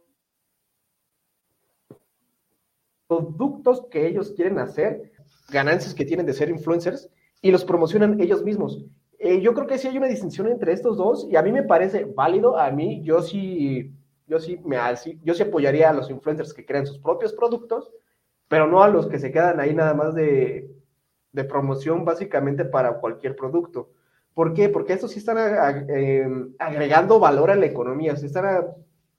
productos 3.17 3.85
que 3.89 4.07
ellos 4.07 4.31
quieren 4.35 4.59
hacer, 4.59 5.11
ganancias 5.49 5.93
que 5.93 6.05
tienen 6.05 6.25
de 6.25 6.33
ser 6.33 6.49
influencers 6.49 7.09
y 7.41 7.51
los 7.51 7.65
promocionan 7.65 8.19
ellos 8.19 8.43
mismos. 8.43 8.85
Eh, 9.19 9.41
yo 9.41 9.53
creo 9.53 9.67
que 9.67 9.77
sí 9.77 9.87
hay 9.87 9.97
una 9.97 10.07
distinción 10.07 10.47
entre 10.47 10.73
estos 10.73 10.97
dos 10.97 11.27
y 11.29 11.35
a 11.35 11.41
mí 11.41 11.51
me 11.51 11.63
parece 11.63 12.05
válido. 12.05 12.57
A 12.57 12.71
mí, 12.71 13.01
yo 13.03 13.21
sí, 13.21 13.93
yo 14.27 14.39
sí, 14.39 14.59
me, 14.65 14.77
yo 15.23 15.33
sí 15.33 15.43
apoyaría 15.43 15.89
a 15.89 15.93
los 15.93 16.09
influencers 16.09 16.53
que 16.53 16.65
crean 16.65 16.85
sus 16.85 16.99
propios 16.99 17.33
productos, 17.33 17.91
pero 18.47 18.67
no 18.67 18.83
a 18.83 18.89
los 18.89 19.07
que 19.07 19.19
se 19.19 19.31
quedan 19.31 19.59
ahí 19.59 19.73
nada 19.73 19.93
más 19.93 20.13
de, 20.13 20.69
de 21.31 21.43
promoción 21.43 22.05
básicamente 22.05 22.65
para 22.65 22.99
cualquier 22.99 23.35
producto. 23.35 23.91
¿Por 24.33 24.53
qué? 24.53 24.69
Porque 24.69 24.93
estos 24.93 25.11
sí 25.11 25.19
están 25.19 25.37
eh, 25.89 26.27
agregando 26.57 27.19
valor 27.19 27.51
a 27.51 27.55
la 27.55 27.65
economía, 27.65 28.15
se 28.15 28.25
están 28.25 28.67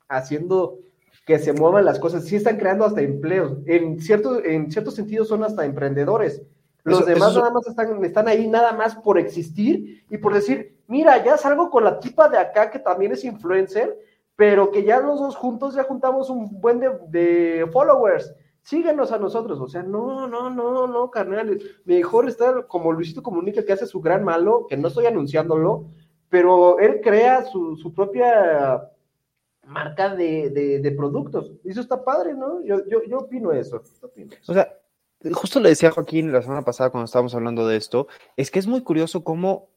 haciendo 0.08 0.78
que 1.24 1.38
se 1.38 1.52
muevan 1.52 1.84
las 1.84 1.98
cosas, 1.98 2.24
sí 2.24 2.36
están 2.36 2.58
creando 2.58 2.84
hasta 2.84 3.00
empleos, 3.00 3.56
en 3.66 4.00
cierto, 4.00 4.44
en 4.44 4.70
cierto 4.70 4.90
sentido 4.90 5.24
son 5.24 5.42
hasta 5.42 5.64
emprendedores. 5.64 6.42
Los 6.82 7.06
demás 7.06 7.34
nada 7.34 7.50
más 7.50 7.66
están, 7.66 8.04
están 8.04 8.28
ahí 8.28 8.46
nada 8.46 8.74
más 8.74 8.94
por 8.94 9.18
existir 9.18 10.04
y 10.10 10.18
por 10.18 10.34
decir, 10.34 10.76
mira, 10.86 11.24
ya 11.24 11.38
salgo 11.38 11.70
con 11.70 11.82
la 11.82 11.98
tipa 11.98 12.28
de 12.28 12.36
acá 12.36 12.70
que 12.70 12.78
también 12.78 13.12
es 13.12 13.24
influencer, 13.24 13.98
pero 14.36 14.70
que 14.70 14.84
ya 14.84 15.00
los 15.00 15.18
dos 15.18 15.34
juntos 15.34 15.74
ya 15.74 15.84
juntamos 15.84 16.28
un 16.28 16.60
buen 16.60 16.80
de, 16.80 16.90
de 17.08 17.66
followers. 17.72 18.34
Síguenos 18.60 19.12
a 19.12 19.18
nosotros. 19.18 19.60
O 19.60 19.68
sea, 19.68 19.82
no, 19.82 20.26
no, 20.26 20.50
no, 20.50 20.86
no, 20.86 21.10
carnal. 21.10 21.58
Mejor 21.86 22.28
estar 22.28 22.66
como 22.66 22.92
Luisito 22.92 23.22
Comunica 23.22 23.64
que 23.64 23.72
hace 23.72 23.86
su 23.86 24.02
gran 24.02 24.22
malo, 24.22 24.66
que 24.68 24.76
no 24.76 24.88
estoy 24.88 25.06
anunciándolo, 25.06 25.86
pero 26.28 26.78
él 26.80 27.00
crea 27.02 27.44
su, 27.44 27.76
su 27.76 27.94
propia 27.94 28.90
marca 29.66 30.14
de, 30.14 30.50
de, 30.50 30.90
productos. 30.92 31.52
Y 31.64 31.70
eso 31.70 31.80
está 31.80 32.04
padre, 32.04 32.34
¿no? 32.34 32.64
Yo, 32.64 32.86
yo, 32.88 33.02
yo 33.08 33.18
opino 33.18 33.52
eso. 33.52 33.82
O 34.46 34.54
sea, 34.54 34.68
justo 35.32 35.60
le 35.60 35.70
decía 35.70 35.88
a 35.88 35.92
Joaquín 35.92 36.32
la 36.32 36.42
semana 36.42 36.62
pasada 36.62 36.90
cuando 36.90 37.06
estábamos 37.06 37.34
hablando 37.34 37.66
de 37.66 37.76
esto, 37.76 38.08
es 38.36 38.50
que 38.50 38.58
es 38.58 38.66
muy 38.66 38.82
curioso 38.82 39.24
cómo 39.24 39.70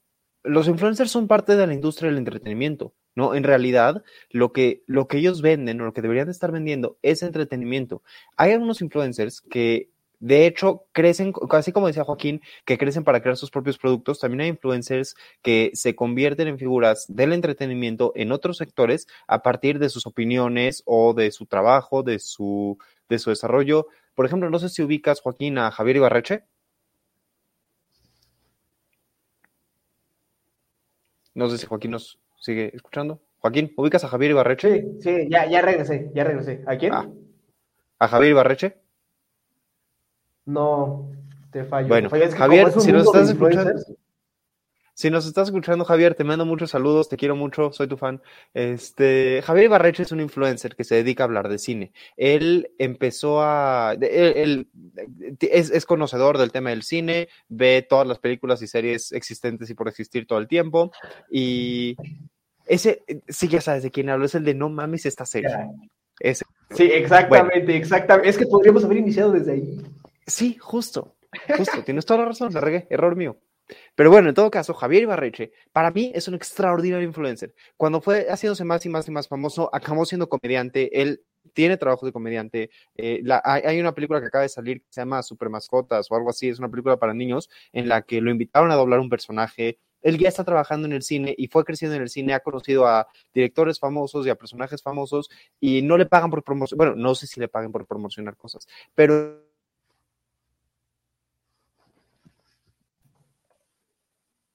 los 0.43 0.67
influencers 0.67 1.11
son 1.11 1.27
parte 1.27 1.55
de 1.55 1.67
la 1.67 1.73
industria 1.73 2.09
del 2.09 2.17
entretenimiento, 2.17 2.93
¿no? 3.15 3.35
En 3.35 3.43
realidad, 3.43 4.03
lo 4.29 4.53
que, 4.53 4.83
lo 4.87 5.07
que 5.07 5.17
ellos 5.17 5.41
venden 5.41 5.81
o 5.81 5.85
lo 5.85 5.93
que 5.93 6.01
deberían 6.01 6.29
estar 6.29 6.51
vendiendo 6.51 6.97
es 7.01 7.23
entretenimiento. 7.23 8.03
Hay 8.37 8.51
algunos 8.51 8.81
influencers 8.81 9.41
que 9.41 9.89
de 10.19 10.47
hecho, 10.47 10.85
crecen, 10.93 11.31
así 11.51 11.71
como 11.71 11.87
decía 11.87 12.03
Joaquín, 12.03 12.41
que 12.65 12.77
crecen 12.77 13.03
para 13.03 13.21
crear 13.21 13.37
sus 13.37 13.51
propios 13.51 13.77
productos. 13.77 14.19
También 14.19 14.41
hay 14.41 14.47
influencers 14.49 15.15
que 15.43 15.69
se 15.73 15.95
convierten 15.95 16.47
en 16.47 16.57
figuras 16.57 17.05
del 17.07 17.33
entretenimiento 17.33 18.13
en 18.15 18.31
otros 18.31 18.57
sectores 18.57 19.07
a 19.27 19.43
partir 19.43 19.77
de 19.77 19.89
sus 19.89 20.07
opiniones 20.07 20.81
o 20.85 21.13
de 21.13 21.31
su 21.31 21.45
trabajo, 21.45 22.01
de 22.01 22.17
su, 22.17 22.79
de 23.09 23.19
su 23.19 23.29
desarrollo. 23.29 23.87
Por 24.15 24.25
ejemplo, 24.25 24.49
no 24.49 24.57
sé 24.57 24.69
si 24.69 24.81
ubicas, 24.81 25.21
Joaquín, 25.21 25.59
a 25.59 25.69
Javier 25.69 25.97
Ibarreche. 25.97 26.45
No 31.35 31.47
sé 31.49 31.59
si 31.59 31.67
Joaquín 31.67 31.91
nos 31.91 32.19
sigue 32.39 32.75
escuchando. 32.75 33.21
Joaquín, 33.37 33.71
¿ubicas 33.77 34.03
a 34.03 34.07
Javier 34.07 34.31
Ibarreche? 34.31 34.81
Sí, 34.81 34.87
sí, 35.01 35.27
ya, 35.29 35.47
ya 35.47 35.61
regresé, 35.61 36.09
ya 36.15 36.23
regresé. 36.23 36.63
¿A 36.65 36.75
quién? 36.75 36.93
Ah, 36.93 37.07
a 37.99 38.07
Javier 38.07 38.31
Ibarreche. 38.31 38.86
No, 40.47 41.11
te 41.51 41.63
fallo. 41.65 41.87
Bueno, 41.87 42.09
Javier, 42.09 42.71
si 42.71 42.91
nos 42.91 43.05
estás 43.05 43.29
escuchando, 43.29 43.73
si 44.97 45.11
nos 45.11 45.27
estás 45.27 45.49
escuchando, 45.49 45.85
Javier, 45.85 46.15
te 46.15 46.23
mando 46.23 46.43
muchos 46.43 46.71
saludos, 46.71 47.07
te 47.07 47.17
quiero 47.17 47.35
mucho, 47.35 47.71
soy 47.71 47.87
tu 47.87 47.97
fan. 47.97 48.19
Este, 48.55 49.43
Javier 49.45 49.65
Ibarreche 49.65 50.01
es 50.01 50.11
un 50.11 50.21
influencer 50.21 50.75
que 50.75 50.83
se 50.83 50.95
dedica 50.95 51.21
a 51.21 51.25
hablar 51.25 51.49
de 51.49 51.59
cine. 51.59 51.91
Él 52.15 52.71
empezó 52.79 53.43
a, 53.43 53.95
él, 54.01 54.69
es, 55.39 55.69
es, 55.69 55.85
conocedor 55.85 56.39
del 56.39 56.51
tema 56.51 56.71
del 56.71 56.81
cine, 56.81 57.27
ve 57.47 57.85
todas 57.87 58.07
las 58.07 58.17
películas 58.17 58.59
y 58.63 58.67
series 58.67 59.11
existentes 59.11 59.69
y 59.69 59.75
por 59.75 59.87
existir 59.87 60.25
todo 60.25 60.39
el 60.39 60.47
tiempo. 60.47 60.91
Y 61.29 61.95
ese, 62.65 63.03
sí, 63.27 63.49
ya 63.49 63.61
sabes 63.61 63.83
de 63.83 63.91
quién 63.91 64.09
hablo, 64.09 64.25
es 64.25 64.33
el 64.33 64.45
de 64.45 64.55
No 64.55 64.69
mames 64.69 65.05
esta 65.05 65.27
serie. 65.27 65.51
Ese. 66.19 66.43
Sí, 66.71 66.85
exactamente, 66.85 67.77
exactamente. 67.77 68.29
Es 68.29 68.37
que 68.39 68.47
podríamos 68.47 68.83
haber 68.83 68.97
iniciado 68.97 69.31
desde 69.31 69.51
ahí. 69.51 69.77
Sí, 70.27 70.57
justo, 70.59 71.15
justo, 71.57 71.83
tienes 71.83 72.05
toda 72.05 72.19
la 72.19 72.25
razón, 72.25 72.53
la 72.53 72.59
regué, 72.59 72.85
error 72.89 73.15
mío. 73.15 73.39
Pero 73.95 74.11
bueno, 74.11 74.29
en 74.29 74.35
todo 74.35 74.51
caso, 74.51 74.73
Javier 74.73 75.03
Ibarreche, 75.03 75.51
para 75.71 75.91
mí 75.91 76.11
es 76.13 76.27
un 76.27 76.35
extraordinario 76.35 77.07
influencer. 77.07 77.53
Cuando 77.75 78.01
fue 78.01 78.27
haciéndose 78.29 78.63
más 78.63 78.85
y 78.85 78.89
más 78.89 79.07
y 79.07 79.11
más 79.11 79.27
famoso, 79.27 79.69
acabó 79.73 80.05
siendo 80.05 80.29
comediante. 80.29 81.01
Él 81.01 81.23
tiene 81.53 81.77
trabajo 81.77 82.05
de 82.05 82.11
comediante. 82.11 82.69
Eh, 82.95 83.23
hay, 83.43 83.79
una 83.79 83.93
película 83.93 84.19
que 84.19 84.27
acaba 84.27 84.43
de 84.43 84.49
salir 84.49 84.81
que 84.81 84.87
se 84.89 85.01
llama 85.01 85.23
Super 85.23 85.49
Mascotas 85.49 86.11
o 86.11 86.15
algo 86.15 86.29
así. 86.29 86.49
Es 86.49 86.59
una 86.59 86.69
película 86.69 86.97
para 86.97 87.13
niños 87.13 87.49
en 87.73 87.87
la 87.89 88.01
que 88.01 88.21
lo 88.21 88.31
invitaron 88.31 88.71
a 88.71 88.75
doblar 88.75 88.99
un 88.99 89.09
personaje. 89.09 89.79
Él 90.01 90.17
ya 90.17 90.29
está 90.29 90.43
trabajando 90.43 90.87
en 90.87 90.93
el 90.93 91.01
cine 91.01 91.33
y 91.37 91.47
fue 91.47 91.65
creciendo 91.65 91.95
en 91.95 92.03
el 92.03 92.09
cine. 92.09 92.33
Ha 92.33 92.39
conocido 92.41 92.85
a 92.87 93.07
directores 93.33 93.79
famosos 93.79 94.25
y 94.25 94.29
a 94.29 94.35
personajes 94.35 94.81
famosos 94.81 95.29
y 95.59 95.81
no 95.81 95.97
le 95.97 96.05
pagan 96.05 96.29
por 96.29 96.43
promocionar. 96.43 96.77
Bueno, 96.77 97.01
no 97.01 97.15
sé 97.15 97.27
si 97.27 97.39
le 97.39 97.47
paguen 97.47 97.71
por 97.71 97.85
promocionar 97.85 98.37
cosas, 98.37 98.67
pero 98.93 99.46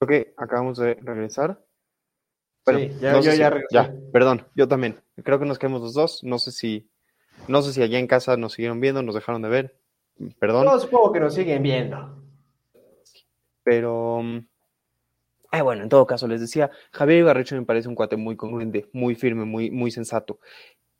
que 0.06 0.34
acabamos 0.36 0.78
de 0.78 0.94
regresar. 0.94 1.64
sí, 2.66 2.90
ya, 3.00 3.20
yo 3.20 3.32
ya. 3.32 3.60
Ya, 3.70 3.94
perdón, 4.12 4.46
yo 4.54 4.68
también. 4.68 5.00
Creo 5.22 5.38
que 5.38 5.46
nos 5.46 5.58
quedamos 5.58 5.82
los 5.82 5.94
dos. 5.94 6.22
No 6.22 6.38
sé 6.38 6.52
si, 6.52 6.90
no 7.48 7.62
sé 7.62 7.72
si 7.72 7.82
allá 7.82 7.98
en 7.98 8.06
casa 8.06 8.36
nos 8.36 8.54
siguieron 8.54 8.80
viendo, 8.80 9.02
nos 9.02 9.14
dejaron 9.14 9.42
de 9.42 9.48
ver. 9.48 9.78
Perdón. 10.38 10.66
No, 10.66 10.78
supongo 10.78 11.12
que 11.12 11.20
nos 11.20 11.34
siguen 11.34 11.62
viendo. 11.62 12.22
Pero, 13.64 14.22
ah, 15.50 15.62
bueno, 15.62 15.82
en 15.84 15.88
todo 15.88 16.06
caso, 16.06 16.26
les 16.26 16.40
decía, 16.40 16.70
Javier 16.90 17.20
Ibarrecho 17.20 17.54
me 17.54 17.64
parece 17.64 17.88
un 17.88 17.94
cuate 17.94 18.16
muy 18.16 18.36
congruente, 18.36 18.88
muy 18.92 19.14
firme, 19.14 19.44
muy, 19.44 19.70
muy 19.70 19.90
sensato. 19.90 20.40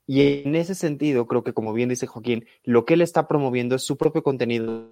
Y 0.05 0.43
en 0.43 0.55
ese 0.55 0.75
sentido, 0.75 1.27
creo 1.27 1.43
que 1.43 1.53
como 1.53 1.73
bien 1.73 1.89
dice 1.89 2.07
Joaquín, 2.07 2.45
lo 2.63 2.85
que 2.85 2.95
él 2.95 3.01
está 3.01 3.27
promoviendo 3.27 3.75
es 3.75 3.83
su 3.83 3.97
propio 3.97 4.23
contenido, 4.23 4.91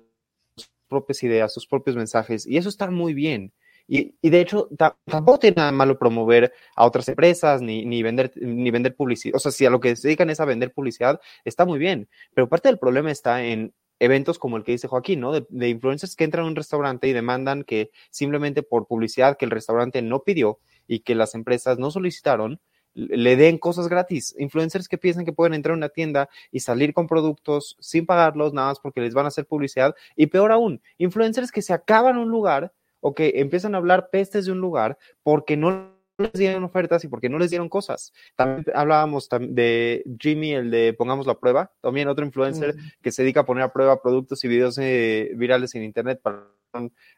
sus 0.56 0.72
propias 0.88 1.24
ideas, 1.24 1.54
sus 1.54 1.68
propios 1.68 1.96
mensajes, 1.96 2.48
y 2.48 2.58
eso 2.58 2.70
está 2.70 2.90
muy 2.90 3.14
bien. 3.14 3.54
Y, 3.94 4.30
de 4.30 4.40
hecho, 4.40 4.70
tampoco 5.06 5.38
tiene 5.38 5.56
nada 5.58 5.74
malo 5.74 6.00
promover 6.00 6.54
a 6.78 6.86
otras 6.86 7.10
empresas 7.10 7.62
ni, 7.62 7.84
ni, 7.84 8.02
vender, 8.02 8.32
ni 8.38 8.72
vender 8.72 8.96
publicidad. 8.96 9.36
O 9.36 9.40
sea, 9.40 9.52
si 9.52 9.66
a 9.66 9.70
lo 9.70 9.82
que 9.82 9.98
se 9.98 10.08
dedican 10.08 10.30
es 10.30 10.40
a 10.40 10.46
vender 10.46 10.72
publicidad, 10.72 11.20
está 11.44 11.66
muy 11.66 11.78
bien. 11.78 12.08
Pero 12.34 12.48
parte 12.48 12.70
del 12.70 12.80
problema 12.80 13.12
está 13.12 13.44
en 13.44 13.74
eventos 14.00 14.40
como 14.40 14.56
el 14.56 14.64
que 14.64 14.72
dice 14.72 14.88
Joaquín, 14.88 15.20
¿no? 15.20 15.34
De, 15.34 15.46
de 15.50 15.68
influencers 15.68 16.16
que 16.16 16.24
entran 16.24 16.46
a 16.46 16.48
un 16.48 16.56
restaurante 16.56 17.10
y 17.10 17.12
demandan 17.12 17.66
que 17.66 17.92
simplemente 18.12 18.64
por 18.64 18.88
publicidad 18.88 19.36
que 19.36 19.44
el 19.44 19.52
restaurante 19.52 20.02
no 20.02 20.24
pidió 20.24 20.60
y 20.88 21.02
que 21.02 21.14
las 21.14 21.36
empresas 21.36 21.78
no 21.78 21.92
solicitaron, 21.92 22.62
le 22.94 23.36
den 23.36 23.58
cosas 23.58 23.90
gratis. 23.90 24.34
Influencers 24.40 24.88
que 24.88 24.98
piensan 24.98 25.26
que 25.26 25.34
pueden 25.34 25.54
entrar 25.54 25.74
a 25.74 25.78
una 25.78 25.90
tienda 25.90 26.30
y 26.50 26.62
salir 26.62 26.94
con 26.94 27.08
productos 27.08 27.76
sin 27.82 28.06
pagarlos, 28.06 28.54
nada 28.54 28.70
más 28.70 28.80
porque 28.80 29.02
les 29.02 29.14
van 29.14 29.26
a 29.26 29.28
hacer 29.28 29.46
publicidad. 29.46 29.96
Y 30.16 30.28
peor 30.28 30.54
aún, 30.54 30.82
influencers 30.98 31.52
que 31.52 31.62
se 31.62 31.74
acaban 31.74 32.18
un 32.18 32.30
lugar 32.30 32.72
o 33.02 33.14
que 33.14 33.34
empiezan 33.36 33.76
a 33.76 33.80
hablar 33.80 34.10
pestes 34.10 34.46
de 34.46 34.54
un 34.54 34.62
lugar 34.62 34.98
porque 35.24 35.58
no 35.58 36.00
les 36.18 36.34
dieron 36.34 36.64
ofertas 36.64 37.04
y 37.04 37.08
porque 37.08 37.30
no 37.30 37.40
les 37.40 37.50
dieron 37.50 37.70
cosas. 37.70 38.14
También 38.36 38.66
hablábamos 38.74 39.28
de 39.30 40.04
Jimmy, 40.20 40.54
el 40.54 40.72
de 40.72 40.94
Pongamos 40.94 41.28
la 41.28 41.40
prueba, 41.40 41.72
también 41.82 42.08
otro 42.08 42.26
influencer 42.26 42.76
que 43.02 43.12
se 43.12 43.24
dedica 43.24 43.42
a 43.42 43.46
poner 43.46 43.64
a 43.64 43.74
prueba 43.74 44.02
productos 44.02 44.44
y 44.44 44.48
videos 44.48 44.78
eh, 44.78 45.32
virales 45.36 45.76
en 45.76 45.84
Internet 45.84 46.22
para 46.22 46.48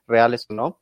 reales 0.08 0.46
o 0.50 0.54
no. 0.54 0.82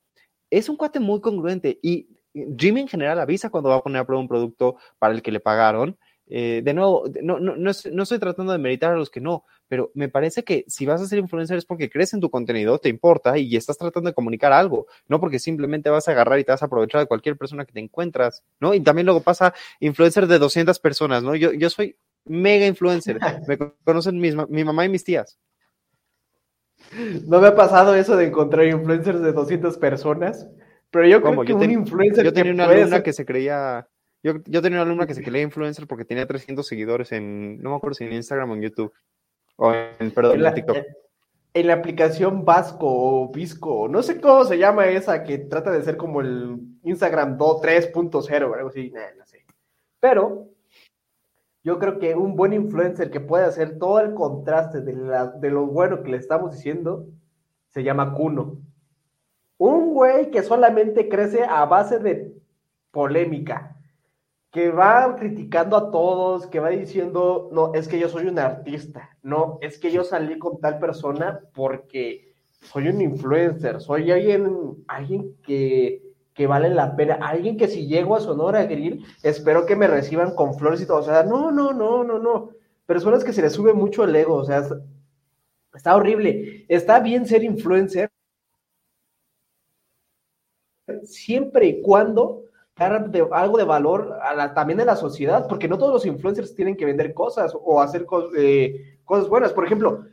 Es 0.49 0.69
un 0.69 0.77
cuate 0.77 0.99
muy 0.99 1.21
congruente 1.21 1.79
y 1.81 2.17
Jimmy 2.33 2.81
en 2.81 2.87
general 2.87 3.19
avisa 3.19 3.49
cuando 3.49 3.69
va 3.69 3.77
a 3.77 3.83
poner 3.83 4.01
a 4.01 4.05
prueba 4.05 4.21
un 4.21 4.27
producto 4.27 4.77
para 4.99 5.13
el 5.13 5.21
que 5.21 5.31
le 5.31 5.39
pagaron 5.39 5.97
eh, 6.33 6.61
de 6.63 6.73
nuevo, 6.73 7.03
no, 7.21 7.39
no, 7.39 7.57
no, 7.57 7.69
estoy 7.69 8.17
tratando 8.17 8.53
de 8.53 8.57
meritar 8.57 8.93
a 8.93 8.95
los 8.95 9.09
que 9.09 9.19
no, 9.19 9.43
pero 9.67 9.91
me 9.93 10.07
parece 10.07 10.43
que 10.43 10.63
si 10.67 10.85
vas 10.85 11.01
a 11.01 11.05
ser 11.05 11.19
influencer 11.19 11.57
es 11.57 11.65
porque 11.65 11.89
crees 11.89 12.13
en 12.13 12.21
tu 12.21 12.29
contenido, 12.29 12.79
te 12.79 12.87
importa 12.87 13.37
y 13.37 13.53
estás 13.57 13.77
tratando 13.77 14.09
de 14.09 14.13
comunicar 14.13 14.53
algo, 14.53 14.87
no 15.09 15.19
porque 15.19 15.39
simplemente 15.39 15.89
vas 15.89 16.07
a 16.07 16.11
agarrar 16.11 16.39
y 16.39 16.45
te 16.45 16.53
vas 16.53 16.63
a 16.63 16.67
aprovechar 16.67 17.01
de 17.01 17.07
cualquier 17.07 17.35
persona 17.37 17.65
que 17.65 17.73
te 17.73 17.81
encuentras, 17.81 18.43
¿no? 18.61 18.73
Y 18.73 18.79
también 18.79 19.07
luego 19.07 19.21
pasa 19.21 19.53
influencer 19.81 20.25
de 20.25 20.39
200 20.39 20.79
personas, 20.79 21.21
¿no? 21.21 21.35
Yo, 21.35 21.51
yo 21.51 21.69
soy 21.69 21.97
mega 22.23 22.65
influencer, 22.65 23.19
me 23.47 23.57
conocen 23.83 24.17
mi 24.17 24.63
mamá 24.63 24.85
y 24.85 24.89
mis 24.89 25.03
tías. 25.03 25.37
No 27.27 27.39
me 27.39 27.47
ha 27.47 27.55
pasado 27.55 27.95
eso 27.95 28.15
de 28.15 28.27
encontrar 28.27 28.65
influencers 28.65 29.21
de 29.21 29.33
200 29.33 29.77
personas, 29.77 30.47
pero 30.89 31.07
yo 31.07 31.21
creo 31.21 31.43
que 31.43 31.53
un 31.53 31.71
influencer 31.71 32.25
yo 32.25 32.33
tenía 32.33 32.53
una 32.53 32.65
alumna 32.65 33.03
que 33.03 33.13
se 33.13 33.25
creía 33.25 33.87
yo, 34.23 34.33
yo 34.45 34.61
tenía 34.61 34.77
una 34.77 34.83
alumna 34.83 35.07
que 35.07 35.15
se 35.15 35.23
creía 35.23 35.43
influencer 35.43 35.87
porque 35.87 36.05
tenía 36.05 36.27
300 36.27 36.65
seguidores 36.65 37.11
en, 37.11 37.61
no 37.61 37.71
me 37.71 37.75
acuerdo 37.75 37.95
si 37.95 38.03
en 38.03 38.13
Instagram 38.13 38.51
o 38.51 38.55
en 38.55 38.61
YouTube. 38.61 38.93
O 39.55 39.73
en, 39.73 40.11
perdón, 40.11 40.35
en, 40.35 40.43
la, 40.43 40.53
TikTok. 40.53 40.77
En, 41.53 41.67
la 41.67 41.73
aplicación 41.73 42.45
Vasco 42.45 42.87
o 42.87 43.31
Visco, 43.31 43.87
no 43.87 44.03
sé 44.03 44.21
cómo 44.21 44.45
se 44.45 44.57
llama 44.57 44.87
esa 44.87 45.23
que 45.23 45.39
trata 45.39 45.71
de 45.71 45.81
ser 45.81 45.97
como 45.97 46.21
el 46.21 46.59
Instagram 46.83 47.37
3.0 47.37 48.49
o 48.49 48.53
algo 48.53 48.69
así, 48.69 48.93
no 49.17 49.25
sé. 49.25 49.45
Pero 49.99 50.47
yo 51.63 51.79
creo 51.79 51.99
que 51.99 52.15
un 52.15 52.35
buen 52.35 52.53
influencer 52.53 53.09
que 53.11 53.19
puede 53.19 53.45
hacer 53.45 53.77
todo 53.79 53.99
el 53.99 54.13
contraste 54.13 54.81
de, 54.81 54.93
la, 54.93 55.27
de 55.27 55.49
lo 55.49 55.65
bueno 55.65 56.03
que 56.03 56.11
le 56.11 56.17
estamos 56.17 56.55
diciendo 56.55 57.07
se 57.69 57.83
llama 57.83 58.13
Kuno. 58.13 58.57
Un 59.57 59.93
güey 59.93 60.31
que 60.31 60.41
solamente 60.41 61.07
crece 61.07 61.43
a 61.43 61.65
base 61.65 61.99
de 61.99 62.33
polémica 62.91 63.70
que 64.51 64.69
va 64.69 65.15
criticando 65.15 65.77
a 65.77 65.91
todos, 65.91 66.47
que 66.47 66.59
va 66.59 66.69
diciendo, 66.69 67.49
no, 67.53 67.73
es 67.73 67.87
que 67.87 67.97
yo 67.97 68.09
soy 68.09 68.27
un 68.27 68.37
artista, 68.37 69.09
no, 69.23 69.57
es 69.61 69.79
que 69.79 69.91
yo 69.91 70.03
salí 70.03 70.37
con 70.37 70.59
tal 70.59 70.77
persona 70.77 71.39
porque 71.53 72.35
soy 72.51 72.89
un 72.89 73.01
influencer, 73.01 73.79
soy 73.79 74.11
alguien, 74.11 74.83
alguien 74.87 75.37
que, 75.41 76.03
que 76.33 76.47
vale 76.47 76.69
la 76.69 76.97
pena, 76.97 77.15
alguien 77.15 77.55
que 77.55 77.69
si 77.69 77.87
llego 77.87 78.15
a 78.15 78.19
Sonora 78.19 78.65
Grill, 78.65 79.05
espero 79.23 79.65
que 79.65 79.77
me 79.77 79.87
reciban 79.87 80.35
con 80.35 80.53
flores 80.53 80.81
y 80.81 80.85
todo, 80.85 80.97
o 80.97 81.03
sea, 81.03 81.23
no, 81.23 81.49
no, 81.51 81.71
no, 81.71 82.03
no, 82.03 82.19
no, 82.19 82.49
personas 82.85 83.23
que 83.23 83.31
se 83.31 83.41
les 83.41 83.53
sube 83.53 83.71
mucho 83.71 84.03
el 84.03 84.13
ego, 84.13 84.35
o 84.35 84.43
sea, 84.43 84.63
está 85.73 85.95
horrible, 85.95 86.65
está 86.67 86.99
bien 86.99 87.25
ser 87.25 87.45
influencer, 87.45 88.11
siempre 91.03 91.67
y 91.67 91.81
cuando 91.81 92.50
de, 92.77 93.27
algo 93.31 93.57
de 93.57 93.63
valor 93.63 94.17
a 94.23 94.53
también 94.53 94.77
de 94.77 94.85
la 94.85 94.95
sociedad, 94.95 95.47
porque 95.47 95.67
no 95.67 95.77
todos 95.77 95.93
los 95.93 96.05
influencers 96.05 96.55
tienen 96.55 96.75
que 96.75 96.85
vender 96.85 97.13
cosas 97.13 97.53
o 97.53 97.81
hacer 97.81 98.05
eh, 98.37 98.97
cosas 99.05 99.29
buenas. 99.29 99.53
Por 99.53 99.65
ejemplo, 99.65 100.05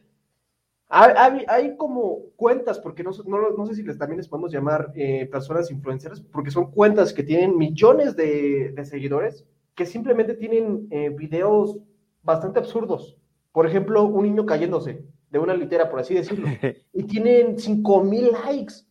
hay, 0.90 1.44
hay, 1.49 1.77
como 1.77 2.31
cuentas, 2.37 2.79
porque 2.79 3.03
no, 3.03 3.11
no, 3.57 3.66
sé 3.66 3.75
si 3.75 3.83
les, 3.83 3.99
también 3.99 4.18
les 4.18 4.29
podemos 4.29 4.51
llamar 4.51 4.90
eh, 4.94 5.27
personas 5.31 5.71
influencers, 5.71 6.21
porque 6.21 6.51
son 6.51 6.71
cuentas 6.71 7.12
que 7.12 7.23
tienen 7.23 7.57
millones 7.57 8.16
de, 8.16 8.75
seguidores, 8.85 9.47
que 9.75 9.87
simplemente 9.87 10.35
tienen 10.35 10.88
eh, 10.90 11.11
videos 11.11 11.79
bastante 12.23 12.59
absurdos. 12.59 13.16
Por 13.53 13.66
ejemplo, 13.66 14.05
un 14.05 14.25
niño 14.25 14.47
cayéndose 14.47 15.05
de 15.31 15.38
una 15.38 15.55
litera, 15.55 15.90
por 15.90 16.01
así 16.01 16.14
decirlo, 16.14 16.49
y 16.92 17.03
tienen 17.05 17.59
5000 17.59 18.33
likes. 18.47 18.88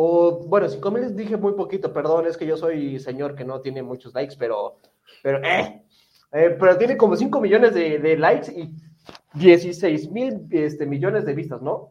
O, 0.00 0.44
bueno, 0.46 0.68
5000 0.68 1.16
dije 1.16 1.36
muy 1.36 1.54
poquito, 1.54 1.92
perdón, 1.92 2.28
es 2.28 2.36
que 2.36 2.46
yo 2.46 2.56
soy 2.56 3.00
señor 3.00 3.34
que 3.34 3.44
no 3.44 3.60
tiene 3.60 3.82
muchos 3.82 4.14
likes, 4.14 4.36
pero, 4.38 4.76
pero, 5.24 5.42
eh, 5.42 5.82
eh 6.30 6.56
pero 6.56 6.78
tiene 6.78 6.96
como 6.96 7.16
5 7.16 7.40
millones 7.40 7.74
de, 7.74 7.98
de 7.98 8.16
likes 8.16 8.52
y 8.52 8.76
16 9.34 10.12
mil 10.12 10.46
este, 10.52 10.86
millones 10.86 11.24
de 11.26 11.34
vistas, 11.34 11.62
¿no? 11.62 11.90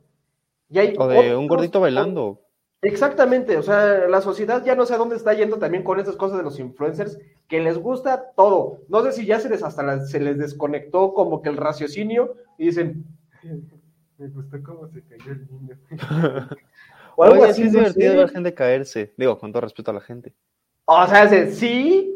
Y 0.70 0.80
hay 0.80 0.96
o 0.98 1.06
de 1.06 1.36
un 1.36 1.48
gordito 1.48 1.82
bailando. 1.82 2.40
Exactamente, 2.82 3.58
o 3.58 3.62
sea, 3.62 4.08
la 4.08 4.22
sociedad 4.22 4.64
ya 4.64 4.74
no 4.74 4.86
sé 4.86 4.94
a 4.94 5.00
dónde 5.00 5.18
está 5.18 5.34
yendo 5.34 5.58
también 5.58 5.84
con 5.84 6.00
estas 6.00 6.16
cosas 6.16 6.38
de 6.38 6.46
los 6.46 6.60
influencers, 6.60 7.20
que 7.50 7.60
les 7.60 7.78
gusta 7.78 8.32
todo. 8.38 8.84
No 8.88 9.04
sé 9.04 9.12
si 9.12 9.26
ya 9.26 9.42
se 9.42 9.50
les 9.50 9.64
hasta 9.64 10.06
se 10.06 10.22
les 10.22 10.38
desconectó 10.38 11.14
como 11.14 11.42
que 11.42 11.50
el 11.50 11.58
raciocinio 11.58 12.36
y 12.58 12.68
dicen, 12.68 13.04
me 14.18 14.30
gustó 14.30 14.64
cómo 14.64 14.88
se 14.88 15.04
cayó 15.04 15.34
el 15.34 15.46
niño. 15.52 15.78
o 17.18 17.24
algo 17.24 17.44
así, 17.46 17.64
es 17.64 17.72
divertido 17.72 18.16
ver 18.16 18.30
gente 18.30 18.54
caerse, 18.54 19.12
digo, 19.18 19.40
con 19.40 19.52
todo 19.52 19.62
respeto 19.62 19.90
a 19.90 19.96
la 19.96 20.02
gente. 20.02 20.34
O 20.86 21.08
sea, 21.08 21.28
sí, 21.52 22.16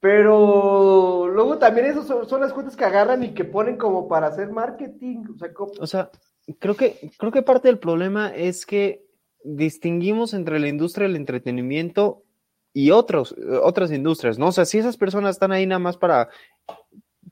pero 0.00 1.28
luego 1.28 1.58
también 1.58 1.86
esas 1.86 2.06
son, 2.06 2.40
las 2.40 2.52
cuentas 2.54 2.76
que 2.76 2.84
agarran 2.84 3.22
y 3.22 3.34
que 3.34 3.44
ponen 3.44 3.76
como 3.76 4.08
para 4.08 4.28
hacer 4.28 4.50
marketing. 4.50 5.24
O 5.34 5.38
sea, 5.38 5.50
o 5.80 5.86
sea, 5.86 6.10
creo 6.58 6.74
que, 6.74 7.10
creo 7.18 7.30
que 7.30 7.42
parte 7.42 7.68
del 7.68 7.78
problema 7.78 8.34
es 8.34 8.64
que 8.64 9.04
distinguimos 9.44 10.32
entre 10.32 10.60
la 10.60 10.68
industria 10.68 11.06
del 11.06 11.16
entretenimiento 11.16 12.22
y 12.72 12.92
otros, 12.92 13.34
otras 13.62 13.92
industrias, 13.92 14.38
¿no? 14.38 14.48
O 14.48 14.52
sea, 14.52 14.64
si 14.64 14.78
esas 14.78 14.96
personas 14.96 15.36
están 15.36 15.52
ahí 15.52 15.66
nada 15.66 15.78
más 15.78 15.98
para 15.98 16.30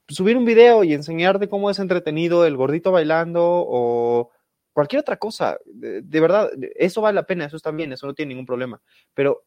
subir 0.08 0.36
un 0.36 0.44
video 0.44 0.84
y 0.84 0.92
enseñarte 0.92 1.48
cómo 1.48 1.70
es 1.70 1.78
entretenido 1.78 2.44
el 2.44 2.58
gordito 2.58 2.92
bailando 2.92 3.42
o 3.42 4.30
cualquier 4.74 5.00
otra 5.00 5.16
cosa, 5.16 5.58
de, 5.64 6.20
verdad, 6.20 6.50
eso 6.74 7.00
vale 7.00 7.14
la 7.14 7.26
pena, 7.26 7.46
eso 7.46 7.56
está 7.56 7.70
bien, 7.70 7.92
eso 7.92 8.06
no 8.06 8.12
tiene 8.12 8.30
ningún 8.30 8.44
problema. 8.44 8.82
Pero 9.14 9.46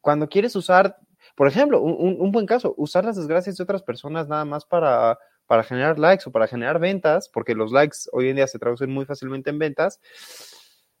cuando 0.00 0.28
quieres 0.28 0.56
usar, 0.56 0.96
por 1.36 1.46
ejemplo, 1.46 1.80
un, 1.80 2.16
un 2.18 2.32
buen 2.32 2.46
caso, 2.46 2.74
usar 2.76 3.04
las 3.04 3.16
desgracias 3.16 3.56
de 3.56 3.62
otras 3.62 3.82
personas 3.82 4.26
nada 4.26 4.44
más 4.44 4.64
para, 4.64 5.18
para 5.46 5.62
generar 5.62 5.98
likes 5.98 6.24
o 6.26 6.32
para 6.32 6.46
generar 6.46 6.78
ventas, 6.80 7.28
porque 7.28 7.54
los 7.54 7.70
likes 7.70 7.98
hoy 8.12 8.30
en 8.30 8.36
día 8.36 8.46
se 8.46 8.58
traducen 8.58 8.90
muy 8.90 9.04
fácilmente 9.04 9.50
en 9.50 9.58
ventas, 9.58 10.00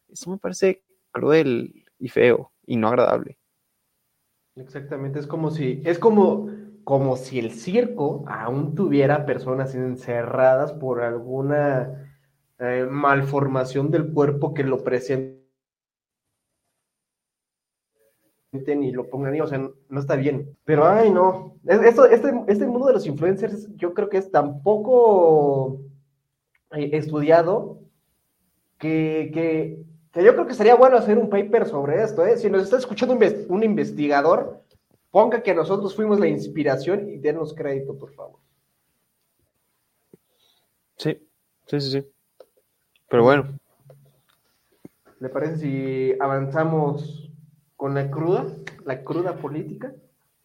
eso 0.08 0.30
me 0.30 0.38
parece 0.38 0.84
cruel 1.10 1.84
y 1.98 2.08
feo 2.08 2.52
y 2.66 2.76
no 2.76 2.88
agradable. 2.88 3.38
Exactamente, 4.56 5.18
es 5.18 5.26
como 5.26 5.50
si, 5.50 5.82
es 5.84 5.98
como, 5.98 6.48
como 6.84 7.16
si 7.16 7.38
el 7.38 7.50
circo 7.50 8.24
aún 8.28 8.74
tuviera 8.74 9.24
personas 9.26 9.74
encerradas 9.74 10.72
por 10.74 11.02
alguna 11.02 12.13
eh, 12.58 12.86
malformación 12.90 13.90
del 13.90 14.12
cuerpo 14.12 14.54
que 14.54 14.64
lo 14.64 14.82
presenten 14.82 15.42
y 18.52 18.92
lo 18.92 19.10
pongan 19.10 19.34
ahí, 19.34 19.40
o 19.40 19.46
sea, 19.46 19.58
no 19.58 20.00
está 20.00 20.16
bien. 20.16 20.56
Pero, 20.64 20.86
ay, 20.86 21.10
no, 21.10 21.56
esto, 21.64 22.06
este, 22.06 22.32
este 22.46 22.66
mundo 22.66 22.86
de 22.86 22.92
los 22.94 23.06
influencers 23.06 23.68
yo 23.76 23.94
creo 23.94 24.08
que 24.08 24.18
es 24.18 24.30
tan 24.30 24.62
poco 24.62 25.80
eh, 26.72 26.90
estudiado 26.92 27.80
que, 28.78 29.30
que 29.32 29.84
que 30.14 30.22
yo 30.22 30.32
creo 30.32 30.46
que 30.46 30.54
sería 30.54 30.76
bueno 30.76 30.96
hacer 30.96 31.18
un 31.18 31.28
paper 31.28 31.66
sobre 31.66 32.00
esto, 32.00 32.24
¿eh? 32.24 32.36
Si 32.36 32.48
nos 32.48 32.62
está 32.62 32.78
escuchando 32.78 33.18
un, 33.48 33.64
investigador, 33.64 34.62
ponga 35.10 35.42
que 35.42 35.52
nosotros 35.52 35.92
fuimos 35.92 36.20
la 36.20 36.28
inspiración 36.28 37.08
y 37.10 37.18
denos 37.18 37.52
crédito, 37.52 37.98
por 37.98 38.14
favor. 38.14 38.38
Sí, 40.96 41.18
sí, 41.66 41.80
sí, 41.80 41.90
sí. 41.90 42.13
Pero 43.14 43.22
bueno. 43.22 43.44
¿Le 45.20 45.28
parece 45.28 45.58
si 45.58 46.16
avanzamos 46.18 47.30
con 47.76 47.94
la 47.94 48.10
cruda, 48.10 48.44
la 48.84 49.04
cruda 49.04 49.36
política? 49.36 49.92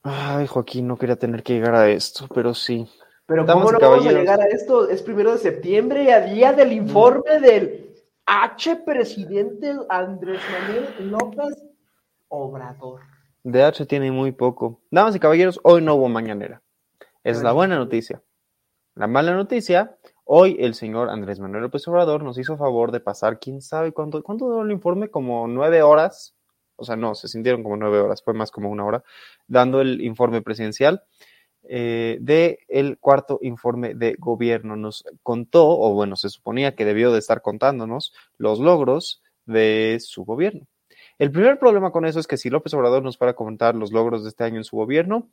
Ay, 0.03 0.45
Joaquín, 0.45 0.88
no 0.88 0.95
quería 0.95 1.15
tener 1.15 1.41
que 1.41 1.53
llegar 1.53 1.73
a 1.73 1.89
esto, 1.89 2.27
pero 2.32 2.53
sí. 2.53 2.88
Pero 3.25 3.47
¿cómo 3.47 3.71
no 3.71 3.79
vamos 3.79 4.05
a 4.05 4.12
llegar 4.12 4.39
a 4.39 4.45
esto? 4.45 4.88
Es 4.88 5.01
primero 5.01 5.32
de 5.32 5.39
septiembre, 5.39 6.13
a 6.13 6.21
día 6.21 6.53
del 6.53 6.71
informe 6.71 7.39
del 7.39 7.89
H 8.27 8.75
presidente 8.86 9.75
Andrés 9.89 10.39
Manuel 10.51 11.10
López 11.10 11.65
Obrador. 12.27 13.01
De 13.41 13.63
H 13.63 13.84
tiene 13.88 14.12
muy 14.12 14.32
poco. 14.32 14.79
Damas 14.91 15.15
y 15.15 15.19
caballeros, 15.19 15.60
hoy 15.63 15.82
no 15.82 15.95
hubo 15.95 16.08
mañanera. 16.08 16.62
Es 17.23 17.41
la 17.41 17.51
buena 17.51 17.77
noticia. 17.77 18.21
La 18.93 19.08
mala 19.08 19.34
noticia, 19.34 19.97
hoy 20.31 20.57
el 20.59 20.75
señor 20.75 21.09
Andrés 21.09 21.39
Manuel 21.39 21.63
López 21.63 21.87
Obrador 21.87 22.23
nos 22.23 22.37
hizo 22.37 22.55
favor 22.55 22.91
de 22.91 22.99
pasar, 22.99 23.39
quién 23.39 23.61
sabe 23.61 23.91
cuánto, 23.91 24.21
cuánto 24.21 24.45
duró 24.45 24.61
el 24.61 24.71
informe, 24.71 25.09
como 25.09 25.47
nueve 25.47 25.81
horas. 25.81 26.35
O 26.75 26.85
sea, 26.85 26.95
no, 26.95 27.15
se 27.15 27.27
sintieron 27.27 27.63
como 27.63 27.77
nueve 27.77 27.99
horas, 27.99 28.21
fue 28.23 28.35
más 28.35 28.51
como 28.51 28.69
una 28.69 28.85
hora, 28.85 29.03
dando 29.47 29.81
el 29.81 30.01
informe 30.01 30.43
presidencial 30.43 31.03
eh, 31.63 32.19
del 32.21 32.99
cuarto 32.99 33.39
informe 33.41 33.95
de 33.95 34.15
gobierno. 34.19 34.75
Nos 34.75 35.03
contó, 35.23 35.67
o 35.67 35.93
bueno, 35.95 36.15
se 36.15 36.29
suponía 36.29 36.75
que 36.75 36.85
debió 36.85 37.11
de 37.11 37.19
estar 37.19 37.41
contándonos 37.41 38.13
los 38.37 38.59
logros 38.59 39.23
de 39.45 39.97
su 39.99 40.25
gobierno. 40.25 40.67
El 41.17 41.31
primer 41.31 41.57
problema 41.57 41.91
con 41.91 42.05
eso 42.05 42.19
es 42.19 42.27
que 42.27 42.37
si 42.37 42.51
López 42.51 42.73
Obrador 42.75 43.01
nos 43.01 43.17
fuera 43.17 43.31
a 43.31 43.35
contar 43.35 43.73
los 43.73 43.91
logros 43.91 44.23
de 44.23 44.29
este 44.29 44.43
año 44.43 44.57
en 44.57 44.63
su 44.63 44.75
gobierno, 44.75 45.31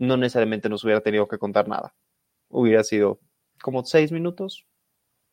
no 0.00 0.16
necesariamente 0.16 0.68
nos 0.68 0.82
hubiera 0.82 1.00
tenido 1.00 1.28
que 1.28 1.38
contar 1.38 1.68
nada. 1.68 1.94
Hubiera 2.48 2.82
sido 2.82 3.20
como 3.66 3.84
seis 3.84 4.12
minutos 4.12 4.64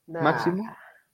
máximo. 0.08 0.66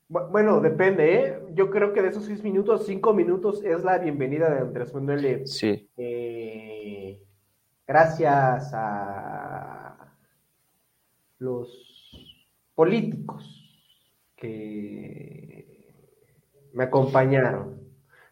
Bueno, 0.08 0.62
depende, 0.62 1.16
¿eh? 1.16 1.40
Yo 1.54 1.70
creo 1.70 1.92
que 1.92 2.02
de 2.02 2.08
esos 2.08 2.24
seis 2.24 2.42
minutos, 2.42 2.86
cinco 2.86 3.14
minutos 3.14 3.62
es 3.62 3.84
la 3.84 3.98
bienvenida 3.98 4.50
de 4.50 4.62
Andrés 4.62 4.94
Manuel. 4.94 5.46
Sí. 5.46 5.90
Eh, 5.98 7.22
gracias 7.86 8.72
a 8.74 10.14
los 11.40 12.48
políticos 12.74 13.70
que 14.38 15.94
me 16.72 16.86
acompañaron. 16.86 17.82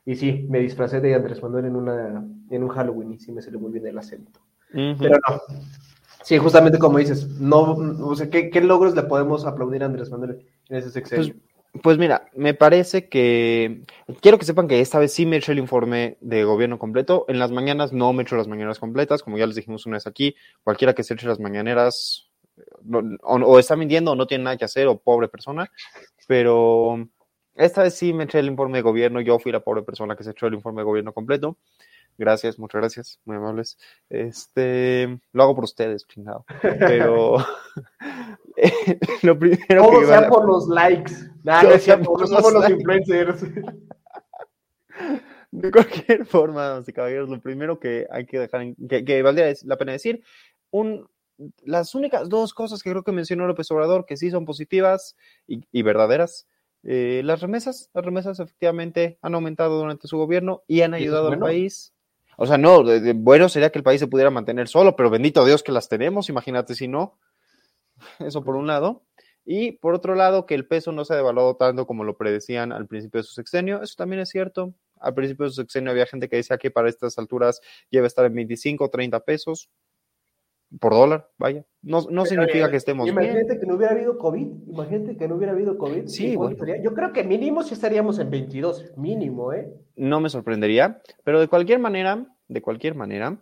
Y 0.05 0.15
sí, 0.15 0.47
me 0.49 0.59
disfracé 0.59 1.01
de 1.01 1.13
Andrés 1.13 1.43
Manuel 1.43 1.65
en, 1.65 1.75
una, 1.75 2.25
en 2.49 2.63
un 2.63 2.69
Halloween 2.69 3.11
y 3.11 3.19
sí 3.19 3.33
me 3.33 3.41
salió 3.41 3.59
muy 3.59 3.73
bien 3.73 3.85
el 3.85 3.97
acento. 3.97 4.39
Pero 4.71 5.19
no. 5.27 5.41
Sí, 6.27 6.37
justamente 6.39 6.77
como 6.77 6.97
dices, 6.97 7.25
no, 7.39 7.71
o 8.01 8.13
sea, 8.13 8.29
¿qué, 8.29 8.59
logros 8.59 8.93
le 8.93 9.03
podemos 9.03 9.45
aplaudir 9.45 9.81
a 9.81 9.85
Andrés 9.85 10.11
Manuel 10.11 10.45
en 10.67 10.75
ese 10.75 10.91
sexenio? 10.91 11.33
Pues, 11.71 11.81
pues 11.81 11.97
mira, 11.97 12.27
me 12.35 12.53
parece 12.53 13.07
que 13.07 13.83
quiero 14.19 14.37
que 14.37 14.43
sepan 14.43 14.67
que 14.67 14.81
esta 14.81 14.99
vez 14.99 15.13
sí 15.13 15.25
me 15.25 15.37
hecho 15.37 15.53
el 15.53 15.57
informe 15.57 16.17
de 16.19 16.43
gobierno 16.43 16.79
completo. 16.79 17.23
En 17.29 17.39
las 17.39 17.51
mañanas 17.51 17.93
no 17.93 18.11
me 18.11 18.23
he 18.23 18.25
hecho 18.25 18.35
las 18.35 18.49
mañanas 18.49 18.77
completas, 18.77 19.23
como 19.23 19.37
ya 19.37 19.47
les 19.47 19.55
dijimos 19.55 19.85
una 19.85 19.95
vez 19.95 20.05
aquí. 20.05 20.35
Cualquiera 20.65 20.93
que 20.93 21.05
se 21.05 21.13
eche 21.13 21.27
las 21.27 21.39
mañaneras 21.39 22.29
o, 23.23 23.57
está 23.57 23.77
mintiendo 23.77 24.11
o 24.11 24.15
no 24.15 24.27
tiene 24.27 24.43
nada 24.43 24.57
que 24.57 24.65
hacer 24.65 24.87
o 24.87 24.97
pobre 24.97 25.29
persona. 25.29 25.71
Pero 26.27 27.07
esta 27.55 27.83
vez 27.83 27.93
sí 27.93 28.11
me 28.11 28.25
eché 28.25 28.39
el 28.39 28.47
informe 28.47 28.79
de 28.79 28.81
gobierno. 28.81 29.21
Yo 29.21 29.39
fui 29.39 29.53
la 29.53 29.61
pobre 29.61 29.83
persona 29.83 30.17
que 30.17 30.25
se 30.25 30.31
echó 30.31 30.47
el 30.47 30.55
informe 30.55 30.81
de 30.81 30.85
gobierno 30.87 31.13
completo. 31.13 31.55
Gracias, 32.17 32.57
muchas 32.57 32.81
gracias, 32.81 33.19
muy 33.25 33.37
amables. 33.37 33.77
Este, 34.09 35.19
lo 35.33 35.43
hago 35.43 35.55
por 35.55 35.65
ustedes, 35.65 36.07
chingado. 36.07 36.45
Pero 36.61 37.37
lo 39.21 39.37
primero 39.37 39.83
Todo 39.83 40.05
sea 40.05 40.27
por 40.27 40.47
los 40.47 40.67
likes. 40.67 41.13
Nada, 41.43 41.77
sea 41.77 41.99
por, 41.99 42.27
somos 42.27 42.53
los 42.53 42.69
influencers. 42.69 43.43
De 45.51 45.71
cualquier 45.71 46.25
forma, 46.25 46.83
caballeros, 46.93 47.29
lo 47.29 47.39
primero 47.39 47.79
que 47.79 48.05
hay 48.11 48.25
que 48.25 48.39
dejar, 48.39 48.75
que, 48.89 49.05
que 49.05 49.21
valdría 49.21 49.53
la 49.63 49.77
pena 49.77 49.93
decir, 49.93 50.21
un, 50.71 51.07
las 51.63 51.95
únicas 51.95 52.29
dos 52.29 52.53
cosas 52.53 52.81
que 52.81 52.89
creo 52.89 53.03
que 53.03 53.11
mencionó 53.11 53.47
López 53.47 53.69
Obrador 53.71 54.05
que 54.05 54.17
sí 54.17 54.29
son 54.29 54.45
positivas 54.45 55.15
y, 55.47 55.81
verdaderas, 55.81 56.47
eh, 56.83 57.21
las 57.23 57.41
remesas, 57.41 57.89
las 57.93 58.05
remesas 58.05 58.39
efectivamente 58.39 59.17
han 59.21 59.35
aumentado 59.35 59.79
durante 59.79 60.07
su 60.07 60.17
gobierno 60.17 60.63
y 60.67 60.81
han 60.81 60.93
ayudado 60.93 61.29
al 61.29 61.39
país. 61.39 61.93
O 62.37 62.45
sea, 62.45 62.57
no, 62.57 62.83
bueno 63.15 63.49
sería 63.49 63.71
que 63.71 63.79
el 63.79 63.83
país 63.83 63.99
se 63.99 64.07
pudiera 64.07 64.29
mantener 64.29 64.67
solo, 64.67 64.95
pero 64.95 65.09
bendito 65.09 65.43
Dios 65.43 65.63
que 65.63 65.71
las 65.71 65.89
tenemos, 65.89 66.29
imagínate 66.29 66.75
si 66.75 66.87
no. 66.87 67.17
Eso 68.19 68.43
por 68.43 68.55
un 68.55 68.67
lado. 68.67 69.03
Y 69.43 69.73
por 69.73 69.95
otro 69.95 70.13
lado, 70.13 70.45
que 70.45 70.55
el 70.55 70.67
peso 70.67 70.91
no 70.91 71.03
se 71.03 71.13
ha 71.13 71.15
devaluado 71.15 71.55
tanto 71.55 71.87
como 71.87 72.03
lo 72.03 72.15
predecían 72.15 72.71
al 72.71 72.85
principio 72.85 73.21
de 73.21 73.23
su 73.23 73.33
sexenio. 73.33 73.81
Eso 73.81 73.95
también 73.97 74.21
es 74.21 74.29
cierto. 74.29 74.73
Al 74.99 75.13
principio 75.13 75.45
de 75.45 75.51
su 75.51 75.61
sexenio 75.61 75.91
había 75.91 76.05
gente 76.05 76.29
que 76.29 76.35
decía 76.35 76.57
que 76.57 76.69
para 76.69 76.89
estas 76.89 77.17
alturas 77.17 77.61
lleva 77.89 78.05
a 78.05 78.07
estar 78.07 78.25
en 78.25 78.35
25 78.35 78.83
o 78.83 78.89
30 78.89 79.19
pesos 79.21 79.69
por 80.79 80.93
dólar, 80.93 81.29
vaya. 81.37 81.65
No, 81.81 82.01
no 82.09 82.25
significa 82.25 82.69
que 82.69 82.77
estemos 82.77 83.07
imagínate 83.07 83.59
que 83.59 83.65
no 83.65 83.75
hubiera 83.75 83.93
habido 83.93 84.17
COVID, 84.17 84.47
imagínate 84.67 85.17
que 85.17 85.27
no 85.27 85.35
hubiera 85.35 85.53
habido 85.53 85.77
COVID. 85.77 86.07
Sí, 86.07 86.35
Yo 86.83 86.93
creo 86.93 87.13
que 87.13 87.23
mínimo 87.23 87.63
sí 87.63 87.73
estaríamos 87.73 88.19
en 88.19 88.29
22, 88.29 88.97
mínimo, 88.97 89.53
¿eh? 89.53 89.71
No 89.95 90.19
me 90.19 90.29
sorprendería, 90.29 91.01
pero 91.23 91.39
de 91.39 91.47
cualquier 91.47 91.79
manera, 91.79 92.25
de 92.47 92.61
cualquier 92.61 92.95
manera, 92.95 93.37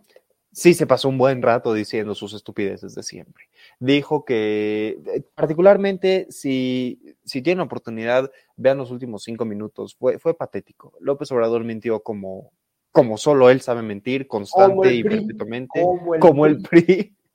sí 0.55 0.73
se 0.73 0.87
pasó 0.87 1.09
un 1.09 1.17
buen 1.17 1.41
rato 1.41 1.73
diciendo 1.73 2.15
sus 2.15 2.33
estupideces 2.33 2.95
de 2.95 3.03
siempre. 3.03 3.49
Dijo 3.79 4.23
que, 4.23 4.97
eh, 5.05 5.23
particularmente, 5.35 6.27
si, 6.29 7.01
si 7.25 7.41
tienen 7.41 7.61
oportunidad, 7.61 8.31
vean 8.55 8.77
los 8.77 8.89
últimos 8.89 9.23
cinco 9.23 9.43
minutos. 9.43 9.95
Fue, 9.95 10.17
fue 10.17 10.33
patético. 10.33 10.93
López 11.01 11.29
Obrador 11.33 11.65
mintió 11.65 12.01
como, 12.01 12.51
como 12.95 13.17
solo 13.17 13.49
él 13.49 13.59
sabe 13.59 13.81
mentir, 13.81 14.25
constante 14.25 14.93
y 14.93 15.03
perpetuamente, 15.03 15.83
como 16.21 16.45
el, 16.45 16.61
PRI. 16.61 17.13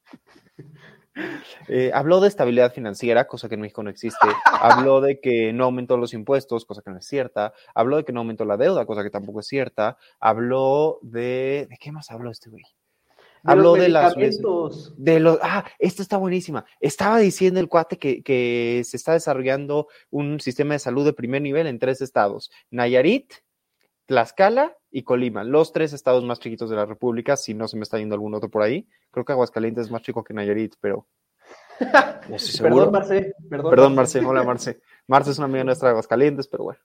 Eh, 1.68 1.90
habló 1.92 2.20
de 2.20 2.28
estabilidad 2.28 2.72
financiera, 2.72 3.26
cosa 3.26 3.48
que 3.48 3.56
en 3.56 3.60
México 3.60 3.82
no 3.82 3.90
existe. 3.90 4.26
Habló 4.44 5.02
de 5.02 5.20
que 5.20 5.52
no 5.52 5.64
aumentó 5.64 5.98
los 5.98 6.14
impuestos, 6.14 6.64
cosa 6.64 6.80
que 6.82 6.90
no 6.90 6.98
es 6.98 7.04
cierta. 7.04 7.52
Habló 7.74 7.98
de 7.98 8.04
que 8.04 8.12
no 8.12 8.20
aumentó 8.20 8.44
la 8.46 8.56
deuda, 8.56 8.86
cosa 8.86 9.02
que 9.02 9.10
tampoco 9.10 9.40
es 9.40 9.46
cierta. 9.46 9.98
Habló 10.18 10.98
de... 11.02 11.66
¿De 11.68 11.76
qué 11.78 11.92
más 11.92 12.10
habló 12.10 12.30
este 12.30 12.48
güey? 12.48 12.62
habló 13.42 13.74
de 13.74 13.88
las 13.88 14.14
de 14.16 15.20
los 15.20 15.38
ah 15.42 15.64
esta 15.78 16.02
está 16.02 16.16
buenísima 16.18 16.64
estaba 16.78 17.18
diciendo 17.18 17.58
el 17.58 17.68
cuate 17.68 17.96
que, 17.96 18.22
que, 18.22 18.82
se 18.84 18.98
está 18.98 19.14
desarrollando 19.14 19.88
un 20.10 20.40
sistema 20.40 20.74
de 20.74 20.78
salud 20.78 21.04
de 21.04 21.14
primer 21.14 21.40
nivel 21.40 21.66
en 21.66 21.78
tres 21.78 22.02
estados 22.02 22.50
Nayarit 22.70 23.32
Tlaxcala 24.10 24.76
y 24.90 25.04
Colima 25.04 25.44
los 25.44 25.72
tres 25.72 25.92
estados 25.92 26.24
más 26.24 26.40
chiquitos 26.40 26.68
de 26.68 26.74
la 26.74 26.84
república 26.84 27.36
si 27.36 27.54
no 27.54 27.68
se 27.68 27.76
me 27.76 27.84
está 27.84 27.96
yendo 27.96 28.16
algún 28.16 28.34
otro 28.34 28.50
por 28.50 28.62
ahí. 28.62 28.88
Creo 29.12 29.24
que 29.24 29.30
Aguascalientes 29.30 29.86
es 29.86 29.92
más 29.92 30.02
chico 30.02 30.24
que 30.24 30.34
Nayarit 30.34 30.74
pero 30.80 31.06
perdón 32.60 32.90
Marce 32.90 33.34
perdón, 33.48 33.70
perdón 33.70 33.94
Marce. 33.94 34.18
Hola 34.18 34.42
Marce. 34.42 34.80
Marce 35.06 35.30
es 35.30 35.38
una 35.38 35.44
amiga 35.44 35.62
nuestra 35.62 35.90
de 35.90 35.90
Aguascalientes 35.92 36.48
pero 36.48 36.64
bueno 36.64 36.80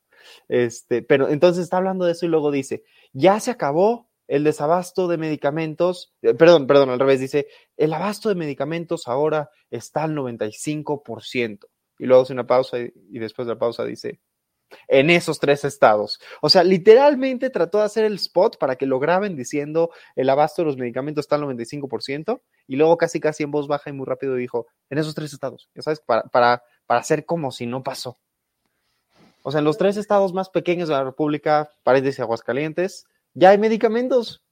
este 0.47 1.01
pero 1.01 1.27
entonces 1.27 1.63
está 1.63 1.77
hablando 1.77 2.05
de 2.05 2.11
eso 2.11 2.27
y 2.27 2.29
luego 2.29 2.51
dice 2.51 2.83
ya 3.11 3.39
se 3.39 3.49
acabó 3.49 4.07
el 4.27 4.43
desabasto 4.43 5.07
de 5.07 5.17
medicamentos, 5.17 6.13
eh, 6.21 6.35
perdón, 6.35 6.67
perdón, 6.67 6.89
al 6.89 6.99
revés, 6.99 7.19
dice, 7.19 7.47
el 7.77 7.93
abasto 7.93 8.29
de 8.29 8.33
medicamentos 8.33 9.07
ahora 9.07 9.51
está 9.69 10.03
al 10.03 10.15
95%. 10.15 11.67
Y 11.99 12.05
luego 12.05 12.23
hace 12.23 12.33
una 12.33 12.47
pausa 12.47 12.79
y, 12.79 13.19
después 13.19 13.47
de 13.47 13.53
la 13.53 13.59
pausa 13.59 13.85
dice, 13.85 14.19
en 14.87 15.09
esos 15.09 15.39
tres 15.39 15.63
estados. 15.63 16.19
O 16.41 16.49
sea, 16.49 16.63
literalmente 16.63 17.49
trató 17.49 17.79
de 17.79 17.85
hacer 17.85 18.05
el 18.05 18.15
spot 18.15 18.57
para 18.57 18.75
que 18.75 18.85
lo 18.85 18.99
graben 18.99 19.35
diciendo 19.35 19.91
el 20.15 20.29
abasto 20.29 20.61
de 20.61 20.67
los 20.67 20.77
medicamentos 20.77 21.23
está 21.23 21.35
al 21.35 21.43
95% 21.43 22.41
y 22.67 22.75
luego 22.75 22.97
casi 22.97 23.19
casi 23.19 23.43
en 23.43 23.51
voz 23.51 23.67
baja 23.67 23.89
y 23.89 23.93
muy 23.93 24.05
rápido 24.05 24.35
dijo, 24.35 24.67
en 24.89 24.97
esos 24.97 25.15
tres 25.15 25.33
estados, 25.33 25.69
ya 25.75 25.81
sabes, 25.81 25.99
para, 25.99 26.23
para, 26.23 26.63
para 26.85 26.99
hacer 26.99 27.25
como 27.25 27.51
si 27.51 27.65
no 27.65 27.83
pasó. 27.83 28.19
O 29.43 29.51
sea, 29.51 29.59
en 29.59 29.65
los 29.65 29.77
tres 29.77 29.97
estados 29.97 30.33
más 30.33 30.49
pequeños 30.49 30.89
de 30.89 30.95
la 30.95 31.03
República, 31.03 31.69
paréntesis 31.83 32.19
Aguascalientes, 32.19 33.05
ya 33.35 33.51
hay 33.51 33.59
medicamentos. 33.59 34.43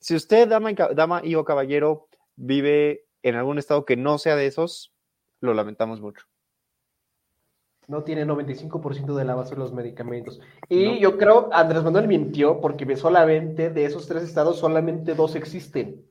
Si 0.00 0.14
usted, 0.14 0.48
dama 0.48 0.72
y, 0.72 0.74
dama 0.74 1.20
y 1.22 1.34
o 1.36 1.44
caballero, 1.44 2.08
vive 2.34 3.04
en 3.22 3.36
algún 3.36 3.58
estado 3.58 3.84
que 3.84 3.96
no 3.96 4.18
sea 4.18 4.36
de 4.36 4.46
esos, 4.46 4.92
lo 5.40 5.54
lamentamos 5.54 6.00
mucho. 6.00 6.26
No 7.88 8.04
tiene 8.04 8.26
95% 8.26 9.14
de 9.16 9.24
la 9.24 9.34
base 9.34 9.54
de 9.54 9.60
los 9.60 9.72
medicamentos. 9.72 10.40
Y 10.68 10.98
yo 10.98 11.16
creo, 11.16 11.48
Andrés 11.52 11.82
Manuel 11.82 12.06
mintió 12.06 12.60
porque 12.60 12.96
solamente 12.96 13.70
de 13.70 13.86
esos 13.86 14.06
tres 14.06 14.22
estados, 14.22 14.58
solamente 14.58 15.14
dos 15.14 15.34
existen. 15.34 16.04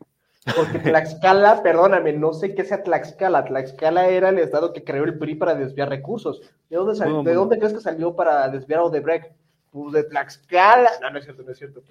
Porque 0.55 0.79
Tlaxcala, 0.79 1.61
perdóname, 1.61 2.13
no 2.13 2.33
sé 2.33 2.55
qué 2.55 2.63
sea 2.63 2.81
Tlaxcala. 2.81 3.45
Tlaxcala 3.45 4.07
era 4.07 4.29
el 4.29 4.39
estado 4.39 4.73
que 4.73 4.83
creó 4.83 5.03
el 5.03 5.19
PRI 5.19 5.35
para 5.35 5.53
desviar 5.53 5.89
recursos. 5.89 6.41
¿De 6.69 6.77
dónde, 6.77 6.95
salió, 6.95 7.21
¿de 7.21 7.33
dónde 7.33 7.59
crees 7.59 7.73
que 7.73 7.79
salió 7.79 8.15
para 8.15 8.49
desviar 8.49 8.79
Odebrecht? 8.81 9.31
Pues, 9.71 9.93
de 9.93 10.03
Tlaxcala. 10.05 10.89
No, 11.01 11.11
no 11.11 11.19
es 11.19 11.25
cierto, 11.25 11.43
no 11.43 11.51
es 11.51 11.57
cierto. 11.57 11.83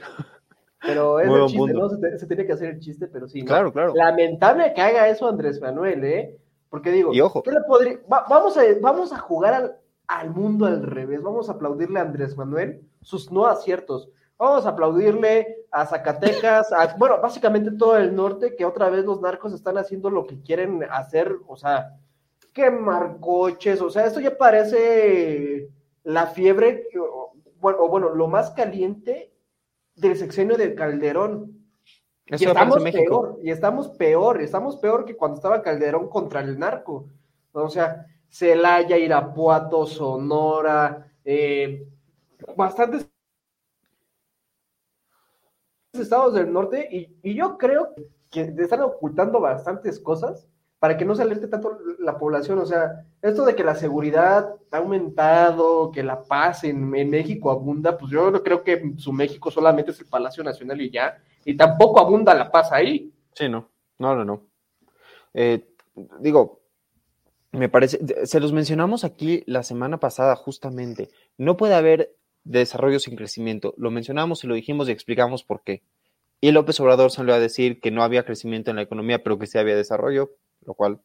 Pero 0.80 1.20
es 1.20 1.28
el 1.28 1.46
chiste, 1.46 1.72
¿no? 1.72 1.88
Se, 1.88 2.26
tiene 2.26 2.46
que 2.46 2.52
hacer 2.52 2.70
el 2.70 2.80
chiste, 2.80 3.06
pero 3.06 3.28
sí. 3.28 3.44
Claro, 3.44 3.72
claro. 3.72 3.94
Lamentable 3.94 4.72
que 4.74 4.80
haga 4.80 5.08
eso 5.08 5.28
Andrés 5.28 5.60
Manuel, 5.60 6.04
¿eh? 6.04 6.36
Porque 6.68 6.90
digo, 6.90 7.12
y 7.12 7.20
ojo. 7.20 7.42
¿qué 7.42 7.52
le 7.52 7.60
podría... 7.62 8.00
vamos, 8.08 8.56
a, 8.56 8.62
vamos 8.80 9.12
a 9.12 9.18
jugar 9.18 9.54
al, 9.54 9.76
al 10.06 10.30
mundo 10.30 10.66
al 10.66 10.82
revés. 10.82 11.22
Vamos 11.22 11.48
a 11.48 11.52
aplaudirle 11.52 11.98
a 11.98 12.02
Andrés 12.02 12.36
Manuel 12.36 12.82
sus 13.00 13.30
no 13.30 13.46
aciertos. 13.46 14.10
Vamos 14.38 14.66
a 14.66 14.70
aplaudirle 14.70 15.64
a 15.70 15.86
Zacatecas, 15.86 16.70
a, 16.72 16.94
bueno, 16.96 17.18
básicamente 17.22 17.70
todo 17.70 17.96
el 17.96 18.14
norte, 18.14 18.54
que 18.54 18.66
otra 18.66 18.90
vez 18.90 19.04
los 19.04 19.20
narcos 19.20 19.54
están 19.54 19.78
haciendo 19.78 20.10
lo 20.10 20.26
que 20.26 20.42
quieren 20.42 20.84
hacer, 20.90 21.36
o 21.46 21.56
sea, 21.56 21.98
quemar 22.52 23.18
coches, 23.18 23.80
o 23.80 23.88
sea, 23.88 24.06
esto 24.06 24.20
ya 24.20 24.36
parece 24.36 25.70
la 26.04 26.26
fiebre, 26.26 26.86
bueno, 27.60 27.78
o 27.80 27.88
bueno, 27.88 28.10
lo 28.10 28.28
más 28.28 28.50
caliente 28.50 29.32
del 29.94 30.16
sexenio 30.16 30.56
de 30.56 30.74
Calderón. 30.74 31.55
Y 32.26 32.44
estamos 32.44 32.82
peor, 32.82 33.38
y 33.42 33.50
estamos 33.50 33.88
peor, 33.90 34.40
estamos 34.40 34.76
peor 34.76 35.04
que 35.04 35.16
cuando 35.16 35.36
estaba 35.36 35.62
Calderón 35.62 36.08
contra 36.08 36.40
el 36.40 36.58
narco. 36.58 37.08
O 37.52 37.68
sea, 37.68 38.06
Celaya, 38.28 38.98
Irapuato, 38.98 39.86
Sonora, 39.86 41.10
eh, 41.24 41.86
bastantes 42.56 43.08
estados 45.92 46.34
del 46.34 46.52
norte, 46.52 46.88
y, 46.90 47.16
y 47.22 47.34
yo 47.34 47.56
creo 47.56 47.94
que 48.30 48.54
están 48.58 48.82
ocultando 48.82 49.40
bastantes 49.40 49.98
cosas 50.00 50.48
para 50.78 50.96
que 50.96 51.04
no 51.04 51.14
se 51.14 51.22
alerte 51.22 51.48
tanto 51.48 51.78
la 51.98 52.18
población. 52.18 52.58
O 52.58 52.66
sea, 52.66 53.04
esto 53.22 53.44
de 53.44 53.54
que 53.54 53.64
la 53.64 53.74
seguridad 53.74 54.54
ha 54.70 54.76
aumentado, 54.76 55.90
que 55.90 56.02
la 56.02 56.22
paz 56.22 56.64
en, 56.64 56.88
México 56.88 57.50
abunda, 57.50 57.96
pues 57.96 58.12
yo 58.12 58.30
no 58.30 58.42
creo 58.42 58.62
que 58.62 58.92
su 58.96 59.12
México 59.12 59.50
solamente 59.50 59.90
es 59.90 60.00
el 60.00 60.06
Palacio 60.06 60.44
Nacional 60.44 60.80
y 60.80 60.90
ya, 60.90 61.18
y 61.44 61.56
tampoco 61.56 62.00
abunda 62.00 62.34
la 62.34 62.50
paz 62.50 62.72
ahí. 62.72 63.12
Sí, 63.32 63.48
no, 63.48 63.68
no, 63.98 64.14
no, 64.14 64.24
no. 64.24 64.42
Eh, 65.34 65.66
digo, 66.20 66.60
me 67.52 67.68
parece, 67.68 67.98
se 68.26 68.40
los 68.40 68.52
mencionamos 68.52 69.04
aquí 69.04 69.42
la 69.46 69.62
semana 69.62 69.98
pasada 69.98 70.36
justamente, 70.36 71.08
no 71.38 71.56
puede 71.56 71.74
haber 71.74 72.14
desarrollo 72.44 73.00
sin 73.00 73.16
crecimiento. 73.16 73.74
Lo 73.76 73.90
mencionamos 73.90 74.44
y 74.44 74.46
lo 74.46 74.54
dijimos 74.54 74.88
y 74.88 74.92
explicamos 74.92 75.42
por 75.42 75.62
qué. 75.62 75.82
Y 76.40 76.52
López 76.52 76.78
Obrador 76.80 77.10
salió 77.10 77.34
a 77.34 77.40
decir 77.40 77.80
que 77.80 77.90
no 77.90 78.02
había 78.02 78.24
crecimiento 78.24 78.70
en 78.70 78.76
la 78.76 78.82
economía, 78.82 79.22
pero 79.22 79.38
que 79.38 79.46
sí 79.46 79.58
había 79.58 79.74
desarrollo 79.74 80.30
lo 80.66 80.74
cual 80.74 81.00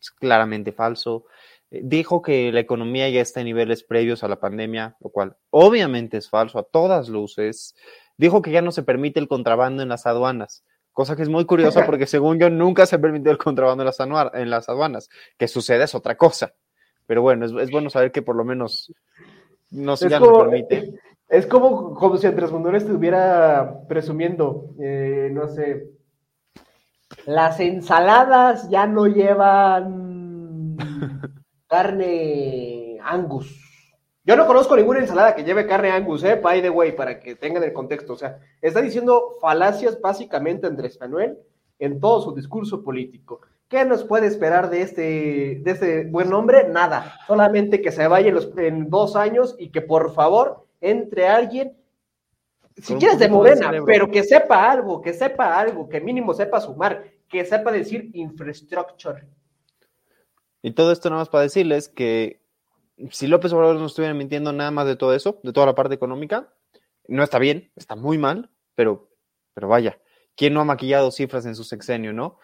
es 0.00 0.10
claramente 0.10 0.72
falso. 0.72 1.24
Eh, 1.70 1.80
dijo 1.82 2.22
que 2.22 2.52
la 2.52 2.60
economía 2.60 3.08
ya 3.08 3.20
está 3.20 3.40
en 3.40 3.46
niveles 3.46 3.82
previos 3.82 4.22
a 4.22 4.28
la 4.28 4.40
pandemia, 4.40 4.96
lo 5.00 5.10
cual 5.10 5.36
obviamente 5.50 6.18
es 6.18 6.28
falso 6.28 6.58
a 6.58 6.64
todas 6.64 7.08
luces. 7.08 7.74
Dijo 8.16 8.42
que 8.42 8.50
ya 8.50 8.62
no 8.62 8.72
se 8.72 8.82
permite 8.82 9.20
el 9.20 9.28
contrabando 9.28 9.82
en 9.82 9.88
las 9.88 10.06
aduanas, 10.06 10.64
cosa 10.92 11.16
que 11.16 11.22
es 11.22 11.28
muy 11.28 11.46
curiosa 11.46 11.84
porque 11.86 12.06
según 12.06 12.38
yo 12.38 12.50
nunca 12.50 12.86
se 12.86 12.98
permitió 12.98 13.32
el 13.32 13.38
contrabando 13.38 13.82
en 13.82 13.86
las, 13.86 14.34
en 14.34 14.50
las 14.50 14.68
aduanas. 14.68 15.08
Que 15.38 15.48
sucede 15.48 15.84
es 15.84 15.94
otra 15.94 16.16
cosa. 16.16 16.54
Pero 17.06 17.22
bueno, 17.22 17.44
es, 17.44 17.70
bueno 17.70 17.90
saber 17.90 18.12
que 18.12 18.22
por 18.22 18.36
lo 18.36 18.44
menos 18.44 18.92
no 19.70 19.96
se, 19.96 20.08
ya 20.08 20.20
no 20.20 20.26
se 20.26 20.40
permite. 20.44 21.00
Es 21.28 21.46
como, 21.46 21.94
como 21.94 22.18
si 22.18 22.26
Andrés 22.26 22.52
Manuel 22.52 22.76
estuviera 22.76 23.80
presumiendo, 23.88 24.74
eh, 24.78 25.30
no 25.32 25.48
sé, 25.48 25.86
las 27.26 27.60
ensaladas 27.60 28.68
ya 28.68 28.86
no 28.86 29.06
llevan 29.06 30.76
carne 31.66 32.98
angus. 33.02 33.58
Yo 34.24 34.36
no 34.36 34.46
conozco 34.46 34.76
ninguna 34.76 35.00
ensalada 35.00 35.34
que 35.34 35.42
lleve 35.42 35.66
carne 35.66 35.90
angus, 35.90 36.22
eh, 36.22 36.36
by 36.36 36.62
the 36.62 36.70
way, 36.70 36.92
para 36.92 37.18
que 37.18 37.34
tengan 37.34 37.64
el 37.64 37.72
contexto. 37.72 38.12
O 38.12 38.16
sea, 38.16 38.38
está 38.60 38.80
diciendo 38.80 39.36
falacias 39.40 40.00
básicamente 40.00 40.66
Andrés 40.66 40.98
Manuel 41.00 41.38
en 41.78 41.98
todo 41.98 42.20
su 42.20 42.34
discurso 42.34 42.84
político. 42.84 43.40
¿Qué 43.68 43.84
nos 43.84 44.04
puede 44.04 44.28
esperar 44.28 44.70
de 44.70 44.82
este, 44.82 45.60
de 45.62 45.70
este 45.70 46.04
buen 46.04 46.32
hombre? 46.32 46.68
Nada. 46.68 47.16
Solamente 47.26 47.80
que 47.80 47.90
se 47.90 48.06
vaya 48.06 48.28
en, 48.28 48.34
los, 48.34 48.56
en 48.56 48.90
dos 48.90 49.16
años 49.16 49.56
y 49.58 49.70
que 49.70 49.80
por 49.80 50.12
favor 50.12 50.66
entre 50.80 51.26
alguien 51.26 51.76
si 52.76 52.94
quieres 52.94 53.18
de 53.18 53.28
Morena, 53.28 53.72
pero 53.84 54.10
que 54.10 54.22
sepa 54.22 54.70
algo, 54.70 55.00
que 55.00 55.12
sepa 55.12 55.58
algo, 55.58 55.88
que 55.88 56.00
mínimo 56.00 56.34
sepa 56.34 56.60
sumar, 56.60 57.04
que 57.28 57.44
sepa 57.44 57.72
decir 57.72 58.10
infrastructure. 58.14 59.26
Y 60.62 60.72
todo 60.72 60.92
esto 60.92 61.10
nada 61.10 61.22
más 61.22 61.28
para 61.28 61.42
decirles 61.42 61.88
que 61.88 62.42
si 63.10 63.26
López 63.26 63.52
Obrador 63.52 63.76
no 63.76 63.86
estuviera 63.86 64.14
mintiendo 64.14 64.52
nada 64.52 64.70
más 64.70 64.86
de 64.86 64.96
todo 64.96 65.14
eso, 65.14 65.40
de 65.42 65.52
toda 65.52 65.66
la 65.66 65.74
parte 65.74 65.94
económica, 65.94 66.52
no 67.08 67.22
está 67.22 67.38
bien, 67.38 67.72
está 67.74 67.96
muy 67.96 68.16
mal, 68.16 68.50
pero, 68.74 69.10
pero 69.54 69.68
vaya, 69.68 70.00
¿quién 70.36 70.54
no 70.54 70.60
ha 70.60 70.64
maquillado 70.64 71.10
cifras 71.10 71.46
en 71.46 71.56
su 71.56 71.64
sexenio, 71.64 72.12
no? 72.12 72.38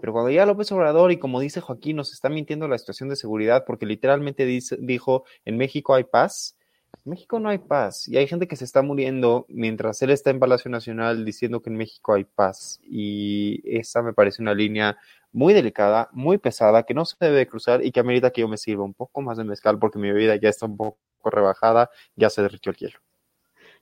Pero 0.00 0.12
cuando 0.12 0.30
ya 0.30 0.46
López 0.46 0.70
Obrador, 0.72 1.12
y 1.12 1.18
como 1.18 1.40
dice 1.40 1.60
Joaquín, 1.60 1.96
nos 1.96 2.12
está 2.12 2.28
mintiendo 2.28 2.68
la 2.68 2.78
situación 2.78 3.08
de 3.08 3.16
seguridad, 3.16 3.64
porque 3.66 3.86
literalmente 3.86 4.44
dice, 4.44 4.76
dijo, 4.80 5.24
en 5.44 5.56
México 5.56 5.94
hay 5.94 6.04
paz, 6.04 6.56
México 7.04 7.38
no 7.38 7.50
hay 7.50 7.58
paz 7.58 8.08
y 8.08 8.16
hay 8.16 8.26
gente 8.26 8.48
que 8.48 8.56
se 8.56 8.64
está 8.64 8.80
muriendo 8.80 9.44
mientras 9.48 10.00
él 10.00 10.10
está 10.10 10.30
en 10.30 10.40
Palacio 10.40 10.70
Nacional 10.70 11.24
diciendo 11.24 11.60
que 11.60 11.68
en 11.68 11.76
México 11.76 12.14
hay 12.14 12.24
paz 12.24 12.80
y 12.82 13.60
esa 13.64 14.02
me 14.02 14.14
parece 14.14 14.40
una 14.40 14.54
línea 14.54 14.96
muy 15.30 15.52
delicada, 15.52 16.08
muy 16.12 16.38
pesada, 16.38 16.84
que 16.84 16.94
no 16.94 17.04
se 17.04 17.16
debe 17.20 17.46
cruzar 17.46 17.84
y 17.84 17.92
que 17.92 18.00
amerita 18.00 18.30
que 18.30 18.40
yo 18.40 18.48
me 18.48 18.56
sirva 18.56 18.84
un 18.84 18.94
poco 18.94 19.20
más 19.20 19.36
de 19.36 19.44
mezcal 19.44 19.78
porque 19.78 19.98
mi 19.98 20.10
bebida 20.10 20.36
ya 20.36 20.48
está 20.48 20.64
un 20.64 20.78
poco 20.78 20.98
rebajada, 21.24 21.90
ya 22.16 22.30
se 22.30 22.40
derritió 22.40 22.70
el 22.70 22.78
hielo. 22.78 22.98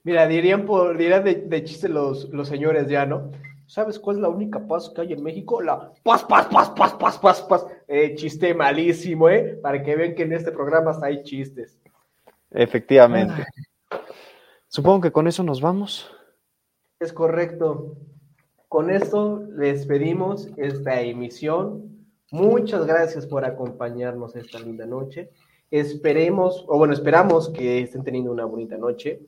Mira, 0.03 0.27
dirían 0.27 0.65
por 0.65 0.97
dirían 0.97 1.23
de, 1.23 1.63
chiste 1.63 1.87
los, 1.87 2.27
los 2.29 2.49
señores 2.49 2.89
ya, 2.89 3.05
¿no? 3.05 3.31
¿Sabes 3.67 3.99
cuál 3.99 4.17
es 4.17 4.21
la 4.21 4.29
única 4.29 4.67
paz 4.67 4.89
que 4.89 4.99
hay 4.99 5.13
en 5.13 5.23
México? 5.23 5.61
La 5.61 5.93
paz, 6.03 6.25
paz, 6.25 6.47
paz, 6.47 6.71
paz, 6.71 6.93
paz, 6.93 7.17
paz, 7.17 7.41
paz. 7.41 7.65
Eh, 7.87 8.15
chiste 8.15 8.53
malísimo, 8.53 9.29
¿eh? 9.29 9.57
Para 9.61 9.81
que 9.81 9.95
vean 9.95 10.13
que 10.13 10.23
en 10.23 10.33
este 10.33 10.51
programa 10.51 10.91
hasta 10.91 11.05
hay 11.05 11.23
chistes. 11.23 11.79
Efectivamente. 12.53 13.45
Supongo 14.67 15.01
que 15.01 15.11
con 15.11 15.27
eso 15.27 15.43
nos 15.43 15.61
vamos. 15.61 16.09
Es 16.99 17.11
correcto. 17.11 17.97
Con 18.67 18.89
esto 18.89 19.43
les 19.55 19.85
pedimos 19.85 20.49
esta 20.57 21.01
emisión. 21.01 22.07
Muchas 22.31 22.87
gracias 22.87 23.27
por 23.27 23.45
acompañarnos 23.45 24.35
esta 24.35 24.59
linda 24.59 24.85
noche. 24.85 25.29
Esperemos, 25.69 26.65
o 26.67 26.77
bueno, 26.77 26.93
esperamos 26.93 27.49
que 27.49 27.81
estén 27.81 28.03
teniendo 28.03 28.31
una 28.31 28.45
bonita 28.45 28.77
noche. 28.77 29.21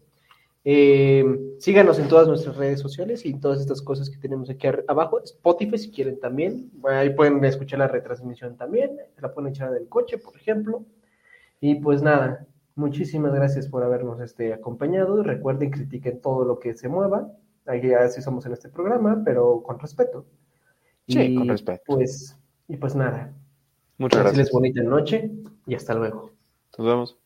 Eh, 0.64 1.24
síganos 1.60 2.00
en 2.00 2.08
todas 2.08 2.28
nuestras 2.28 2.58
redes 2.58 2.80
sociales 2.80 3.24
y 3.24 3.40
todas 3.40 3.60
estas 3.60 3.84
cosas 3.84 4.10
que 4.10 4.18
tenemos 4.18 4.50
aquí 4.50 4.68
abajo. 4.88 5.22
Spotify, 5.24 5.78
si 5.78 5.92
quieren 5.92 6.20
también. 6.20 6.72
Ahí 6.84 7.12
pueden 7.12 7.44
escuchar 7.46 7.80
la 7.80 7.88
retransmisión 7.88 8.58
también. 8.58 8.98
Se 9.14 9.22
la 9.22 9.32
pueden 9.32 9.52
echar 9.52 9.70
en 9.70 9.84
el 9.84 9.88
coche, 9.88 10.18
por 10.18 10.36
ejemplo. 10.36 10.84
Y 11.62 11.76
pues 11.76 12.02
nada, 12.02 12.48
muchísimas 12.76 13.34
gracias 13.34 13.68
por 13.68 13.84
habernos 13.84 14.20
este, 14.22 14.54
acompañado. 14.54 15.24
Recuerden, 15.24 15.72
critiquen 15.72 16.22
todo 16.22 16.46
lo 16.46 16.60
que 16.60 16.76
se 16.76 16.88
mueva. 16.88 17.32
Aquí 17.66 17.94
así 17.94 18.22
somos 18.22 18.46
en 18.46 18.54
este 18.54 18.70
programa, 18.70 19.22
pero 19.26 19.64
con 19.64 19.80
respeto. 19.80 20.26
Sí, 21.08 21.20
Y, 21.20 21.36
con 21.36 21.48
respeto. 21.48 21.84
Pues, 21.88 22.38
y 22.68 22.78
pues 22.78 22.96
nada. 22.96 23.34
Muchas 23.98 24.24
les 24.24 24.34
gracias. 24.34 24.52
bonita 24.52 24.84
noche 24.84 25.32
y 25.66 25.76
hasta 25.76 25.94
luego. 25.94 26.32
Nos 26.78 26.88
vemos. 26.88 27.25